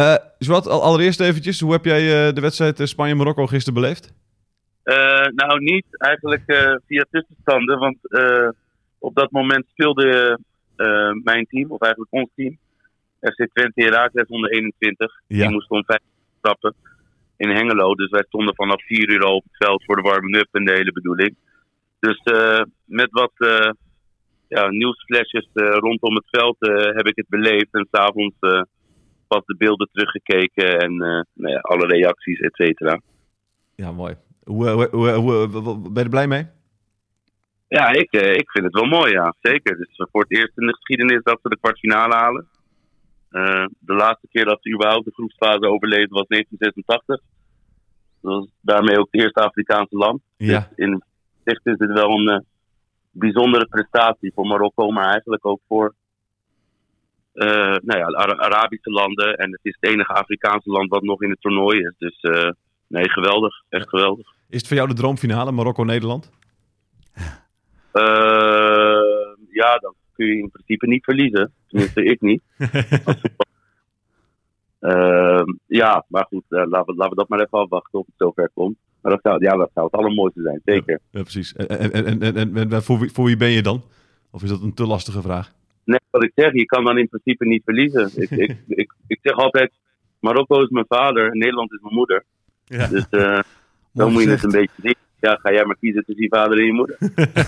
Uh, 0.00 0.14
Zwat, 0.38 0.66
allereerst 0.66 1.20
eventjes, 1.20 1.60
hoe 1.60 1.72
heb 1.72 1.84
jij 1.84 2.02
uh, 2.02 2.34
de 2.34 2.40
wedstrijd 2.40 2.88
Spanje-Marokko 2.88 3.46
gisteren 3.46 3.80
beleefd? 3.80 4.12
Uh, 4.84 5.26
nou, 5.26 5.60
niet 5.60 5.86
eigenlijk 5.90 6.42
uh, 6.46 6.74
via 6.86 7.04
tussenstanden, 7.10 7.78
want 7.78 7.98
op 8.98 9.14
dat 9.14 9.30
moment 9.30 9.66
speelde 9.72 10.38
mijn 11.22 11.46
team, 11.46 11.70
of 11.70 11.80
eigenlijk 11.80 12.12
ons 12.12 12.28
team, 12.34 12.58
FC 13.20 13.48
Twente 13.52 13.82
Herakles 13.82 14.26
onder 14.28 14.50
21. 14.50 15.12
Ja. 15.26 15.38
Die 15.38 15.50
moest 15.50 15.70
om 15.70 15.84
vijf 15.84 16.00
stappen 16.38 16.74
in 17.36 17.50
Hengelo. 17.50 17.94
Dus 17.94 18.10
wij 18.10 18.24
stonden 18.26 18.54
vanaf 18.54 18.82
4 18.84 19.10
uur 19.10 19.24
al 19.24 19.36
op 19.36 19.44
het 19.44 19.66
veld 19.66 19.84
voor 19.84 19.96
de 19.96 20.02
warming-up 20.02 20.48
en 20.52 20.64
de 20.64 20.72
hele 20.72 20.92
bedoeling. 20.92 21.36
Dus 22.00 22.18
eh, 22.22 22.62
met 22.84 23.10
wat 23.10 23.32
eh 23.36 23.70
ja, 24.48 24.68
nieuwsflesjes 24.68 25.48
eh, 25.54 25.68
rondom 25.70 26.14
het 26.14 26.28
veld 26.30 26.56
eh, 26.58 26.96
heb 26.96 27.06
ik 27.06 27.16
het 27.16 27.28
beleefd. 27.28 27.68
En 27.72 27.88
s'avonds 27.90 28.36
eh 28.40 28.62
pas 29.34 29.44
de 29.44 29.56
beelden 29.56 29.88
teruggekeken 29.92 30.78
en 30.78 30.92
eh, 30.92 31.20
nou 31.34 31.52
ja, 31.54 31.58
alle 31.60 31.86
reacties, 31.86 32.38
et 32.40 32.54
cetera. 32.54 33.00
Ja, 33.74 33.92
mooi. 33.92 34.14
Hoe, 34.44 34.68
hoe, 34.68 34.88
hoe, 34.90 35.10
hoe- 35.10 35.46
hoe- 35.62 35.80
ben 35.82 35.92
je 35.94 36.00
er 36.00 36.08
blij 36.08 36.26
mee? 36.26 36.46
Ja, 37.68 37.88
ik, 37.88 38.12
eh, 38.12 38.32
ik 38.34 38.50
vind 38.50 38.64
het 38.64 38.74
wel 38.74 38.84
mooi, 38.84 39.12
ja. 39.12 39.34
Zeker. 39.40 39.78
Het 39.78 39.88
is 39.88 40.06
voor 40.12 40.20
het 40.22 40.30
eerst 40.38 40.58
in 40.58 40.66
de 40.66 40.74
geschiedenis 40.74 41.22
dat 41.22 41.38
we 41.42 41.48
de 41.48 41.58
kwartfinale 41.60 42.14
halen. 42.14 42.46
Eh, 43.30 43.66
de 43.78 43.94
laatste 43.94 44.28
keer 44.30 44.44
dat 44.44 44.62
we 44.62 44.74
überhaupt 44.74 45.04
de 45.04 45.12
groepsfase 45.12 45.66
overleefden 45.68 46.16
was 46.16 46.26
1986. 46.26 47.20
Dat 48.22 48.32
was 48.34 48.48
daarmee 48.60 48.98
ook 48.98 49.08
het 49.10 49.20
eerste 49.22 49.40
Afrikaanse 49.40 49.96
land. 49.96 50.22
Ja. 50.36 50.58
Dus 50.58 50.86
in 50.86 51.02
zicht 51.44 51.66
is 51.66 51.78
het 51.78 51.92
wel 51.92 52.10
een 52.18 52.28
eh, 52.28 52.38
bijzondere 53.10 53.66
prestatie 53.66 54.32
voor 54.34 54.46
Marokko, 54.46 54.90
maar 54.90 55.10
eigenlijk 55.10 55.46
ook 55.46 55.60
voor 55.68 55.86
eh, 55.86 55.94
nou 57.32 57.98
ja, 57.98 58.04
Ara- 58.06 58.36
Arabische 58.38 58.90
landen. 58.90 59.36
En 59.36 59.50
het 59.52 59.60
is 59.62 59.76
het 59.80 59.90
enige 59.90 60.12
Afrikaanse 60.12 60.70
land 60.70 60.90
wat 60.90 61.02
nog 61.02 61.22
in 61.22 61.30
het 61.30 61.40
toernooi 61.40 61.78
is. 61.78 61.94
Dus 61.98 62.20
eh, 62.20 62.50
nee, 62.86 63.10
geweldig. 63.10 63.54
Echt 63.68 63.88
geweldig. 63.88 64.26
Is 64.48 64.58
het 64.58 64.66
voor 64.66 64.76
jou 64.76 64.88
de 64.88 64.94
droomfinale 64.94 65.52
Marokko-Nederland? 65.52 66.30
Eh, 67.92 68.02
ja, 69.50 69.76
dan 69.78 69.94
kun 70.14 70.26
je 70.26 70.38
in 70.38 70.50
principe 70.50 70.86
niet 70.86 71.04
verliezen. 71.04 71.52
Tenminste, 71.68 72.04
ik 72.04 72.20
niet. 72.20 72.42
Eh, 74.80 75.42
ja, 75.66 76.04
maar 76.08 76.24
goed, 76.28 76.44
eh, 76.48 76.62
laten, 76.66 76.86
we, 76.86 76.94
laten 76.94 77.10
we 77.10 77.14
dat 77.16 77.28
maar 77.28 77.40
even 77.40 77.58
afwachten 77.58 77.98
of 77.98 78.06
het 78.06 78.14
zover 78.18 78.50
komt. 78.54 78.76
Maar 79.00 79.12
dat 79.12 79.20
zou, 79.22 79.44
ja, 79.44 79.56
dat 79.56 79.70
zou 79.74 79.86
het 79.86 79.94
allermooiste 79.94 80.42
zijn, 80.42 80.60
zeker. 80.64 81.00
Ja, 81.10 81.22
precies. 81.22 81.52
En, 81.52 81.68
en, 81.68 81.92
en, 81.92 82.22
en, 82.22 82.56
en, 82.56 82.72
en 82.72 82.82
voor, 82.82 82.98
wie, 82.98 83.10
voor 83.12 83.24
wie 83.24 83.36
ben 83.36 83.50
je 83.50 83.62
dan? 83.62 83.82
Of 84.30 84.42
is 84.42 84.48
dat 84.48 84.62
een 84.62 84.74
te 84.74 84.86
lastige 84.86 85.22
vraag? 85.22 85.52
Net 85.84 86.02
wat 86.10 86.24
ik 86.24 86.32
zeg, 86.34 86.52
je 86.52 86.64
kan 86.64 86.84
dan 86.84 86.98
in 86.98 87.08
principe 87.08 87.46
niet 87.46 87.62
verliezen. 87.64 88.10
Ik, 88.14 88.30
ik, 88.30 88.56
ik, 88.82 88.92
ik 89.06 89.18
zeg 89.22 89.34
altijd, 89.34 89.72
Marokko 90.20 90.62
is 90.62 90.68
mijn 90.68 90.86
vader 90.88 91.30
en 91.30 91.38
Nederland 91.38 91.72
is 91.72 91.80
mijn 91.80 91.94
moeder. 91.94 92.24
Ja. 92.64 92.86
Dus 92.86 93.06
eh 93.10 93.40
Mooi 93.92 94.12
moet 94.12 94.22
je 94.22 94.30
het 94.30 94.42
een 94.42 94.50
beetje 94.50 94.82
zien. 94.82 94.94
Ja, 95.20 95.38
ga 95.42 95.52
jij 95.52 95.64
maar 95.64 95.76
kiezen 95.80 96.04
tussen 96.04 96.24
je 96.24 96.28
vader 96.28 96.58
en 96.58 96.64
je 96.64 96.72
moeder. 96.72 96.96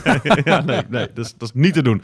ja, 0.51 0.65
nee, 0.65 0.83
nee 0.89 1.07
dat, 1.15 1.25
is, 1.25 1.37
dat 1.37 1.49
is 1.49 1.61
niet 1.62 1.75
te 1.75 1.83
doen. 1.83 2.03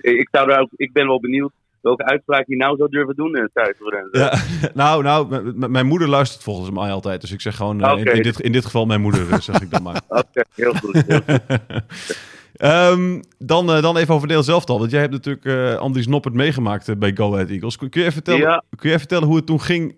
Ik, 0.00 0.18
ik 0.18 0.28
zou 0.30 0.48
daar 0.48 0.60
ook, 0.60 0.70
ik 0.76 0.92
ben 0.92 1.06
wel 1.06 1.20
benieuwd 1.20 1.52
welke 1.84 2.04
uitspraak 2.04 2.46
je 2.46 2.56
nou 2.56 2.76
zou 2.76 2.90
durven 2.90 3.14
doen 3.14 3.36
in 3.36 3.42
het. 3.42 3.76
Ja, 4.12 4.38
nou, 4.82 5.02
nou, 5.02 5.52
mijn 5.68 5.86
moeder 5.86 6.08
luistert 6.08 6.42
volgens 6.42 6.70
mij 6.70 6.90
altijd. 6.90 7.20
Dus 7.20 7.32
ik 7.32 7.40
zeg 7.40 7.56
gewoon, 7.56 7.80
eh, 7.80 7.92
in, 7.92 8.00
Oké. 8.00 8.10
in 8.10 8.22
dit, 8.22 8.40
in 8.40 8.52
dit 8.52 8.64
geval 8.64 8.86
mijn 8.86 9.00
moeder, 9.00 9.30
eh, 9.30 9.40
zeg 9.40 9.60
ik 9.60 9.70
dan 9.70 9.82
maar. 9.82 10.00
Oké, 10.08 10.42
heel 10.54 10.74
goed. 10.74 11.02
Heel 11.06 11.20
goed. 11.26 12.32
Ehm, 12.54 13.20
dan, 13.38 13.70
eh, 13.70 13.82
dan 13.82 13.96
even 13.96 14.14
over 14.14 14.28
Deel 14.28 14.42
zelf 14.42 14.66
al. 14.66 14.78
Want 14.78 14.90
jij 14.90 15.00
hebt 15.00 15.12
natuurlijk 15.12 15.44
eh 15.44 15.74
Andries 15.76 16.06
Noppert 16.06 16.34
meegemaakt 16.34 16.88
eh, 16.88 16.96
bij 16.96 17.16
Go 17.16 17.32
Ahead 17.32 17.50
Eagles. 17.50 17.76
Kun, 17.76 17.88
je 17.90 18.00
even 18.00 18.12
vertellen, 18.12 18.40
Ja. 18.40 18.62
kun 18.68 18.78
je 18.78 18.86
even 18.86 18.98
vertellen 18.98 19.26
hoe 19.26 19.36
het 19.36 19.46
toen 19.46 19.60
ging? 19.60 19.94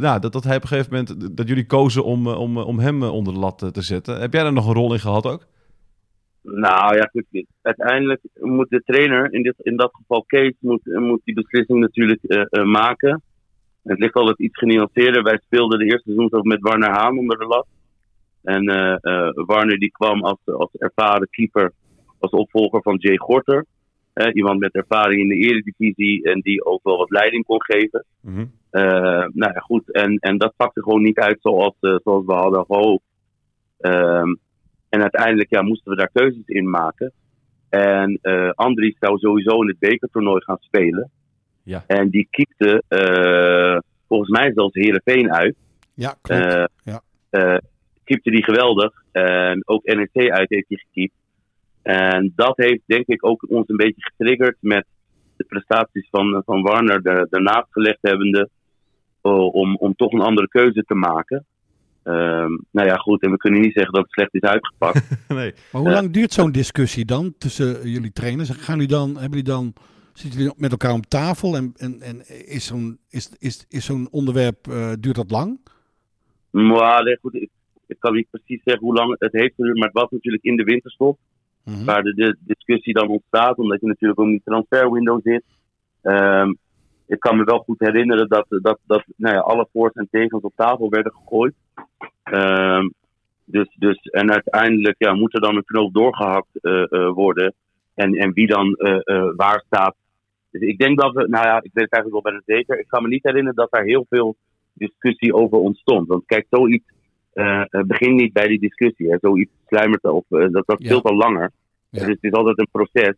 nou, 0.00 0.20
dat, 0.20 0.32
dat 0.32 0.44
hij 0.44 0.56
op 0.56 0.62
een 0.62 0.68
gegeven 0.68 0.90
moment, 0.92 1.36
dat 1.36 1.48
jullie 1.48 1.66
kozen 1.66 2.04
om, 2.04 2.26
om, 2.26 2.58
om 2.58 2.78
hem 2.78 3.02
onder 3.02 3.32
de 3.32 3.38
lat 3.38 3.58
te 3.72 3.82
zetten. 3.82 4.20
Heb 4.20 4.32
jij 4.32 4.42
daar 4.42 4.52
nog 4.52 4.66
een 4.66 4.74
rol 4.74 4.92
in 4.92 4.98
gehad 4.98 5.26
ook? 5.26 5.46
Nou 6.42 6.96
ja, 6.96 7.08
goed, 7.12 7.44
uiteindelijk 7.62 8.20
moet 8.40 8.70
de 8.70 8.82
trainer, 8.84 9.32
in, 9.32 9.42
dit, 9.42 9.54
in 9.58 9.76
dat 9.76 9.90
geval 9.92 10.24
Kees, 10.26 10.52
moet, 10.60 10.80
moet 10.84 11.20
die 11.24 11.34
beslissing 11.34 11.80
natuurlijk 11.80 12.48
maken. 12.64 13.22
Het 13.82 13.98
ligt 13.98 14.14
altijd 14.14 14.38
iets 14.38 14.58
genuanceerder. 14.58 15.22
Wij 15.22 15.40
speelden 15.44 15.78
de 15.78 15.84
eerste 15.84 16.02
seizoen 16.04 16.32
ook 16.32 16.44
met 16.44 16.60
Warner 16.60 16.90
Haan 16.90 17.18
onder 17.18 17.38
de 17.38 17.46
lat. 17.46 17.66
En 18.46 18.68
eh, 18.68 18.96
eh, 19.00 19.30
Warner 19.34 19.78
die 19.78 19.90
kwam 19.90 20.24
als, 20.24 20.38
als 20.44 20.70
ervaren 20.72 21.28
keeper, 21.30 21.72
als 22.18 22.30
opvolger 22.30 22.82
van 22.82 22.96
Jay 22.96 23.16
Gorter. 23.16 23.64
Iemand 24.32 24.60
met 24.60 24.74
ervaring 24.74 25.20
in 25.20 25.28
de 25.28 25.34
eredivisie 25.34 26.22
en 26.22 26.40
die 26.40 26.64
ook 26.64 26.80
wel 26.82 26.96
wat 26.96 27.10
leiding 27.10 27.44
kon 27.44 27.62
geven. 27.62 28.04
Mhm. 28.20 28.44
Eh, 28.70 28.82
nou 29.32 29.52
ja, 29.52 29.60
goed. 29.60 29.92
En, 29.92 30.18
en 30.18 30.38
dat 30.38 30.52
pakte 30.56 30.82
gewoon 30.82 31.02
niet 31.02 31.18
uit 31.18 31.38
zoals, 31.40 31.74
zoals 31.80 32.24
we 32.26 32.32
hadden 32.32 32.64
gehoopt. 32.64 33.04
Ehm, 33.78 34.34
en 34.88 35.02
uiteindelijk 35.02 35.50
ja, 35.50 35.62
moesten 35.62 35.90
we 35.90 35.96
daar 35.96 36.10
keuzes 36.12 36.46
in 36.46 36.70
maken. 36.70 37.12
En 37.68 38.18
eh 38.22 38.50
Andries 38.50 38.96
zou 38.98 39.18
sowieso 39.18 39.60
in 39.60 39.68
het 39.68 39.78
bekertoernooi 39.78 40.42
gaan 40.42 40.58
spelen. 40.60 41.10
Ja. 41.62 41.84
En 41.86 42.08
die 42.08 42.28
kiepte 42.30 42.82
eh, 42.88 43.78
volgens 44.08 44.30
mij 44.30 44.52
zelfs 44.54 44.74
Heerenveen 44.74 45.32
uit. 45.32 45.56
Ja, 45.94 46.14
klopt. 46.22 46.44
Eh 46.44 46.64
Ja. 46.82 47.02
Eh, 48.06 48.14
keepte 48.14 48.30
die 48.30 48.44
geweldig. 48.44 48.92
En 49.12 49.62
ook 49.68 49.84
NEC 49.84 50.30
uit 50.30 50.48
heeft 50.50 50.68
hij 50.68 50.78
gekiept. 50.86 51.14
En 51.82 52.32
dat 52.36 52.56
heeft 52.56 52.82
denk 52.86 53.06
ik 53.06 53.24
ook 53.26 53.46
ons 53.50 53.68
een 53.68 53.76
beetje 53.76 54.02
getriggerd 54.16 54.56
met 54.60 54.86
de 55.36 55.44
prestaties 55.44 56.08
van, 56.10 56.42
van 56.44 56.62
Warner 56.62 57.00
er- 57.06 57.26
daarnaast 57.30 57.66
gelegd 57.70 57.98
hebbende. 58.00 58.48
eh, 59.22 59.54
om, 59.54 59.76
om 59.76 59.94
toch 59.94 60.12
een 60.12 60.20
andere 60.20 60.48
keuze 60.48 60.82
te 60.82 60.94
maken. 60.94 61.44
Ehm, 62.02 62.50
nou 62.70 62.88
ja, 62.88 62.96
goed. 62.96 63.22
En 63.22 63.30
we 63.30 63.36
kunnen 63.36 63.60
niet 63.60 63.72
zeggen 63.72 63.92
dat 63.92 64.02
het 64.02 64.12
slecht 64.12 64.34
is 64.34 64.40
uitgepakt. 64.40 65.08
nee. 65.28 65.52
Maar 65.72 65.80
hoe 65.82 65.90
Ja. 65.90 65.96
lang 65.96 66.10
duurt 66.10 66.32
zo'n 66.32 66.52
discussie 66.52 67.04
dan 67.04 67.34
tussen 67.38 67.88
jullie 67.90 68.12
trainers? 68.12 68.50
Gaan 68.50 68.74
jullie 68.74 68.90
dan, 68.90 69.08
hebben 69.08 69.28
jullie 69.28 69.42
dan, 69.44 69.72
zitten 70.12 70.40
jullie 70.40 70.54
met 70.56 70.70
elkaar 70.70 70.92
om 70.92 71.00
tafel 71.08 71.56
en, 71.56 71.72
en, 71.76 72.00
en 72.00 72.16
is 72.46 72.66
zo'n 72.66 72.98
is, 73.10 73.30
is, 73.38 73.64
is 73.68 73.84
zo'n 73.84 74.08
onderwerp, 74.10 74.66
eh, 74.68 74.92
duurt 75.00 75.16
dat 75.16 75.30
lang? 75.30 75.58
maar 76.50 77.04
nee, 77.04 77.18
goed, 77.20 77.34
ik, 77.34 77.50
ik 77.86 77.96
kan 77.98 78.14
niet 78.14 78.30
precies 78.30 78.62
zeggen 78.64 78.84
hoe 78.84 78.94
lang 78.94 79.16
het 79.18 79.32
heeft 79.32 79.54
geduurd. 79.54 79.76
Maar 79.76 79.88
het 79.88 80.00
was 80.00 80.10
natuurlijk 80.10 80.44
in 80.44 80.56
de 80.56 80.64
winterstop. 80.64 81.18
Mhm. 81.66 81.84
waar 81.84 82.02
de, 82.02 82.14
de 82.14 82.36
discussie 82.40 82.92
dan 82.92 83.08
ontstaat, 83.08 83.58
omdat 83.58 83.80
je 83.80 83.86
natuurlijk 83.86 84.20
ook 84.20 84.26
in 84.26 84.32
die 84.32 84.42
transferwindow 84.44 85.20
zit. 85.22 85.44
Ehm, 86.02 86.52
ik 87.06 87.20
kan 87.20 87.36
me 87.36 87.44
wel 87.44 87.58
goed 87.58 87.78
herinneren 87.78 88.28
dat, 88.28 88.46
dat, 88.48 88.78
dat 88.86 89.04
nou 89.16 89.34
ja, 89.34 89.40
alle 89.40 89.68
voor's 89.72 89.94
en 89.94 90.08
tegens 90.10 90.42
op 90.42 90.52
tafel 90.56 90.90
werden 90.90 91.12
gegooid. 91.12 91.54
Ehm, 92.22 92.88
dus, 93.44 93.74
dus, 93.78 93.98
en 93.98 94.30
uiteindelijk 94.30 94.94
ja, 94.98 95.14
moet 95.14 95.34
er 95.34 95.40
dan 95.40 95.56
een 95.56 95.64
knoop 95.64 95.94
doorgehakt 95.94 96.48
eh, 96.60 96.92
eh, 96.92 97.12
worden. 97.12 97.54
En, 97.94 98.14
en 98.14 98.32
wie 98.32 98.46
dan 98.46 98.74
eh, 98.74 99.30
waar 99.36 99.62
staat. 99.66 99.94
Dus 100.50 100.60
ik 100.60 100.78
denk 100.78 101.00
dat 101.00 101.12
we, 101.14 101.28
nou 101.28 101.44
ja, 101.44 101.56
ik 101.56 101.70
weet 101.72 101.84
het 101.84 101.92
eigenlijk 101.92 102.12
wel 102.12 102.32
bijna 102.32 102.42
zeker. 102.46 102.78
Ik 102.78 102.88
kan 102.88 103.02
me 103.02 103.08
niet 103.08 103.22
herinneren 103.22 103.56
dat 103.56 103.70
daar 103.70 103.84
heel 103.84 104.06
veel 104.08 104.36
discussie 104.72 105.34
over 105.34 105.58
ontstond. 105.58 106.08
Want 106.08 106.26
kijk, 106.26 106.46
zoiets 106.50 106.92
eh, 107.36 107.62
eh, 107.70 107.80
begint 107.86 108.14
niet 108.20 108.32
bij 108.32 108.46
die 108.46 108.60
discussie. 108.60 109.10
Hè. 109.10 109.16
Zoiets 109.20 109.50
sluimert 109.66 110.04
op. 110.04 110.24
eh, 110.28 110.38
dat 110.50 110.66
dat 110.66 110.78
Ja. 110.78 110.84
speelt 110.86 111.04
al 111.04 111.16
langer. 111.16 111.50
Ja. 111.90 111.98
Dus 111.98 112.08
het 112.08 112.18
is 112.20 112.32
altijd 112.32 112.58
een 112.58 112.68
proces. 112.72 113.14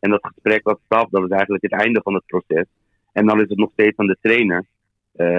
En 0.00 0.10
dat 0.10 0.26
gesprek 0.26 0.62
wat 0.62 0.80
staf, 0.84 1.08
dat 1.10 1.22
is 1.24 1.28
eigenlijk 1.30 1.62
het 1.62 1.72
einde 1.72 2.00
van 2.02 2.14
het 2.14 2.26
proces. 2.26 2.64
En 3.12 3.26
dan 3.26 3.40
is 3.40 3.48
het 3.48 3.58
nog 3.58 3.70
steeds 3.72 3.96
aan 3.96 4.06
de 4.06 4.16
trainer. 4.20 4.64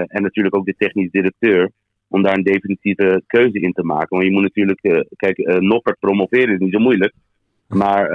en 0.07 0.21
natuurlijk 0.21 0.55
ook 0.55 0.65
de 0.65 0.75
technisch 0.77 1.11
directeur. 1.11 1.71
Om 2.07 2.21
daar 2.23 2.37
een 2.37 2.43
definitieve 2.43 3.23
keuze 3.27 3.59
in 3.59 3.73
te 3.73 3.83
maken. 3.83 4.07
Want 4.09 4.23
je 4.23 4.31
moet 4.31 4.41
natuurlijk, 4.41 5.05
kijk, 5.15 5.37
Noppert 5.59 5.99
promoveren 5.99 6.53
is 6.53 6.59
niet 6.59 6.73
zo 6.73 6.79
moeilijk. 6.79 7.13
Maar 7.67 8.09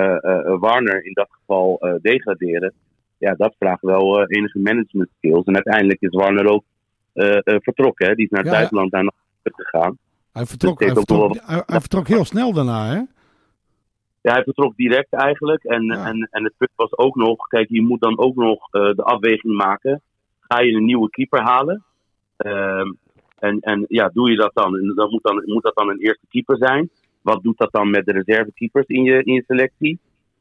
Warner 0.58 1.04
in 1.04 1.12
dat 1.12 1.28
geval 1.30 1.98
degraderen. 2.00 2.72
Ja, 3.18 3.34
dat 3.34 3.54
vraagt 3.58 3.82
wel 3.82 4.26
enige 4.26 4.58
management 4.58 5.08
skills. 5.16 5.44
En 5.44 5.54
uiteindelijk 5.54 6.00
is 6.00 6.10
Warner 6.10 6.46
ook 6.46 6.64
vertrokken. 7.44 8.06
Hè? 8.08 8.14
Die 8.14 8.24
is 8.24 8.30
naar 8.30 8.40
het 8.42 8.50
Ja, 8.50 8.56
buitenland 8.56 8.92
nog 8.92 9.14
gegaan. 9.44 9.98
Hij 10.32 10.46
vertrok, 10.46 10.80
hij, 10.80 10.94
vertrok, 10.94 11.34
wel 11.34 11.42
hij, 11.46 11.62
hij 11.66 11.80
vertrok 11.80 12.08
heel 12.08 12.24
snel 12.24 12.52
daarna, 12.52 12.86
hè? 12.86 13.00
Ja, 14.20 14.32
hij 14.32 14.42
vertrok 14.42 14.76
direct 14.76 15.12
eigenlijk. 15.12 15.64
En, 15.64 15.84
Ja. 15.84 16.06
en, 16.06 16.28
en 16.30 16.44
het 16.44 16.54
punt 16.56 16.70
was 16.74 16.98
ook 16.98 17.16
nog, 17.16 17.46
kijk, 17.46 17.68
je 17.68 17.82
moet 17.82 18.00
dan 18.00 18.18
ook 18.18 18.36
nog 18.36 18.68
eh, 18.70 18.82
de 18.94 19.02
afweging 19.02 19.54
maken. 19.56 20.02
Ga 20.40 20.60
je 20.60 20.72
een 20.72 20.84
nieuwe 20.84 21.10
keeper 21.10 21.40
halen? 21.42 21.84
Ehm, 22.36 22.92
en, 23.38 23.60
en 23.60 23.84
ja, 23.88 24.10
doe 24.12 24.30
je 24.30 24.36
dat 24.36 24.50
dan? 24.54 24.78
En 24.78 24.92
dan 24.94 25.10
moet, 25.10 25.22
dan? 25.22 25.42
moet 25.46 25.62
dat 25.62 25.74
dan 25.76 25.88
een 25.88 25.98
eerste 25.98 26.26
keeper 26.28 26.56
zijn? 26.56 26.90
Wat 27.22 27.42
doet 27.42 27.58
dat 27.58 27.72
dan 27.72 27.90
met 27.90 28.04
de 28.06 28.12
reservekeepers 28.12 28.86
in 28.86 29.02
je, 29.02 29.22
in 29.22 29.32
je 29.34 29.44
selectie? 29.46 29.98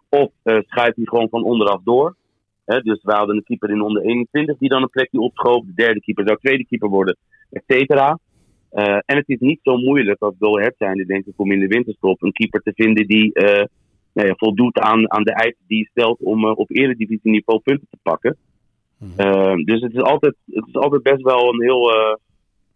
Of 0.10 0.32
eh 0.44 0.60
schuift 0.66 0.96
hij 0.96 1.06
gewoon 1.06 1.30
van 1.30 1.44
onderaf 1.44 1.82
door? 1.84 2.16
Hè, 2.66 2.80
dus 2.82 3.00
we 3.04 3.12
hadden 3.12 3.36
een 3.36 3.44
keeper 3.44 3.70
in 3.70 3.82
onder 3.82 4.02
21 4.04 4.58
die 4.58 4.70
dan 4.70 4.82
een 4.82 4.90
plekje 4.90 5.20
opschoof. 5.20 5.66
De 5.66 5.74
derde 5.76 6.00
keeper 6.02 6.24
zou 6.28 6.38
tweede 6.38 6.66
keeper 6.66 6.90
worden, 6.90 7.18
et 7.52 7.64
cetera. 7.68 8.20
Eh, 8.72 9.00
en 9.06 9.16
het 9.18 9.30
is 9.30 9.40
niet 9.40 9.60
zo 9.64 9.78
moeilijk 9.78 10.22
als 10.22 10.36
Go 10.40 10.58
Ahead 10.58 10.74
zijnde, 10.78 11.06
denk 11.06 11.26
ik, 11.26 11.34
om 11.36 11.52
in 11.52 11.60
de 11.60 11.68
winterstop 11.68 12.22
een 12.22 12.32
keeper 12.32 12.62
te 12.62 12.74
vinden 12.76 13.08
die 13.08 13.34
eh, 13.34 13.66
nou 14.14 14.28
ja, 14.28 14.34
voldoet 14.38 14.80
aan, 14.80 15.12
aan 15.12 15.24
de 15.24 15.34
eisen 15.34 15.64
die 15.68 15.78
je 15.78 15.88
stelt 15.92 16.20
om 16.22 16.46
eh, 16.46 16.58
op 16.58 16.72
eredivisieniveau 16.72 17.60
punten 17.60 17.88
te 17.90 17.98
pakken. 18.02 18.38
Mhm. 18.98 19.64
Dus 19.64 19.82
het 19.82 19.94
is, 19.94 20.02
altijd, 20.02 20.36
het 20.46 20.68
is 20.68 20.76
altijd 20.76 21.04
best 21.04 21.22
wel 21.22 21.54
een 21.54 21.62
heel. 21.62 21.92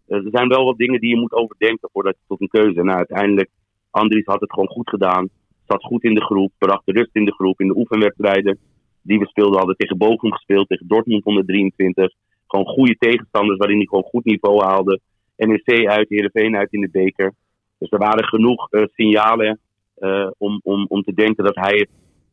er 0.06 0.28
zijn 0.30 0.48
wel 0.48 0.64
wat 0.64 0.76
dingen 0.76 1.00
die 1.00 1.10
je 1.10 1.20
moet 1.20 1.32
overdenken 1.32 1.88
voordat 1.92 2.14
je 2.14 2.24
tot 2.28 2.40
een 2.40 2.60
keuze. 2.60 2.82
Nou, 2.82 2.96
uiteindelijk, 2.96 3.50
Andries 3.90 4.24
had 4.24 4.40
het 4.40 4.52
gewoon 4.52 4.68
goed 4.68 4.88
gedaan. 4.88 5.28
Zat 5.66 5.82
goed 5.82 6.04
in 6.04 6.14
de 6.14 6.24
groep, 6.24 6.52
bracht 6.58 6.86
de 6.86 6.92
rust 6.92 7.10
in 7.12 7.24
de 7.24 7.34
groep, 7.34 7.60
in 7.60 7.66
de 7.66 7.76
oefenwedstrijden. 7.76 8.58
die 9.02 9.18
we 9.18 9.26
speelden 9.26 9.58
hadden 9.58 9.76
tegen 9.76 9.98
Bochum 9.98 10.32
gespeeld, 10.32 10.68
tegen 10.68 10.86
Dortmund 10.86 11.24
onder 11.24 11.46
23. 11.46 12.12
Gewoon 12.46 12.66
goede 12.66 12.96
tegenstanders 12.98 13.58
waarin 13.58 13.76
hij 13.76 13.86
gewoon 13.86 14.04
goed 14.04 14.24
niveau 14.24 14.64
haalde. 14.64 15.00
NEC 15.36 15.88
uit, 15.88 16.08
Heerenveen 16.08 16.56
uit 16.56 16.72
in 16.72 16.80
de 16.80 16.88
beker. 16.92 17.32
Dus 17.78 17.90
er 17.90 17.98
waren 17.98 18.24
genoeg 18.24 18.72
uh, 18.72 18.84
signalen 18.86 19.58
uh, 19.98 20.30
om, 20.38 20.60
om, 20.62 20.86
om 20.88 21.02
te 21.02 21.14
denken 21.14 21.44
dat 21.44 21.54
hij 21.54 21.76
het 21.76 21.88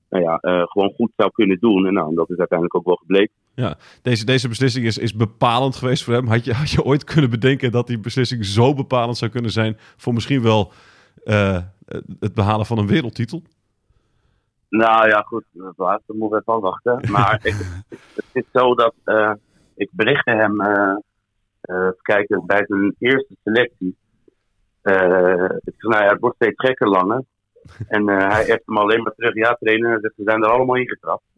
nou 0.09 0.23
ja, 0.23 0.37
uh, 0.41 0.63
gewoon 0.65 0.93
goed 0.95 1.11
zou 1.15 1.31
kunnen 1.31 1.59
doen. 1.59 1.85
En 1.85 1.93
nou, 1.93 2.15
dat 2.15 2.29
is 2.29 2.37
uiteindelijk 2.37 2.77
ook 2.77 2.85
wel 2.85 2.95
gebleken. 2.95 3.33
Ja, 3.55 3.77
deze, 4.01 4.25
deze 4.25 4.47
beslissing 4.47 4.85
is, 4.85 4.97
is 4.97 5.15
bepalend 5.15 5.75
geweest 5.75 6.03
voor 6.03 6.13
hem. 6.13 6.27
Had 6.27 6.45
je, 6.45 6.53
had 6.53 6.69
je 6.69 6.83
ooit 6.83 7.03
kunnen 7.03 7.29
bedenken 7.29 7.71
dat 7.71 7.87
die 7.87 7.99
beslissing 7.99 8.45
zo 8.45 8.73
bepalend 8.73 9.17
zou 9.17 9.31
kunnen 9.31 9.51
zijn 9.51 9.75
voor 9.77 10.13
misschien 10.13 10.41
wel 10.41 10.71
het 12.19 12.33
behalen 12.33 12.65
van 12.65 12.77
een 12.77 12.87
wereldtitel? 12.87 13.41
Nou 14.69 15.07
ja, 15.07 15.21
goed, 15.21 15.43
dat 15.51 15.73
laatste 15.77 16.13
moeten 16.13 16.37
we 16.37 16.51
even 16.51 16.61
wachten. 16.61 17.11
Maar 17.11 17.39
ik, 17.43 17.55
het 18.15 18.25
is 18.31 18.43
zo 18.53 18.75
dat 18.75 18.93
uh, 19.05 19.31
ik 19.75 19.89
berichtte 19.91 20.31
hem, 20.31 20.61
uh, 21.69 21.75
uh, 21.75 21.89
kijken, 22.01 22.45
bij 22.45 22.65
zijn 22.67 22.95
eerste 22.99 23.35
selectie. 23.43 23.97
ik 25.63 25.73
zei, 25.77 25.91
nou 25.91 26.03
ja, 26.03 26.09
het 26.09 26.19
wordt 26.19 26.35
steeds 26.35 26.59
gekker 26.59 26.87
langer. 26.87 27.23
En 27.87 28.07
hij 28.07 28.43
heeft 28.43 28.65
hem 28.65 28.77
alleen 28.77 29.03
maar 29.03 29.13
terug, 29.15 29.35
ja 29.35 29.57
trainen, 29.59 29.99
ze 30.01 30.23
zijn 30.23 30.43
er 30.43 30.49
allemaal 30.49 30.75
ingetrapt. 30.75 31.23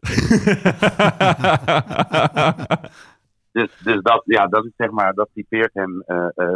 dus 3.52 3.80
dus 3.84 4.02
dat, 4.02 4.22
ja, 4.24 4.46
dat 4.46 4.64
is 4.64 4.72
zeg 4.76 4.90
maar, 4.90 5.14
dat 5.14 5.28
typeert 5.34 5.74
hem 5.74 6.04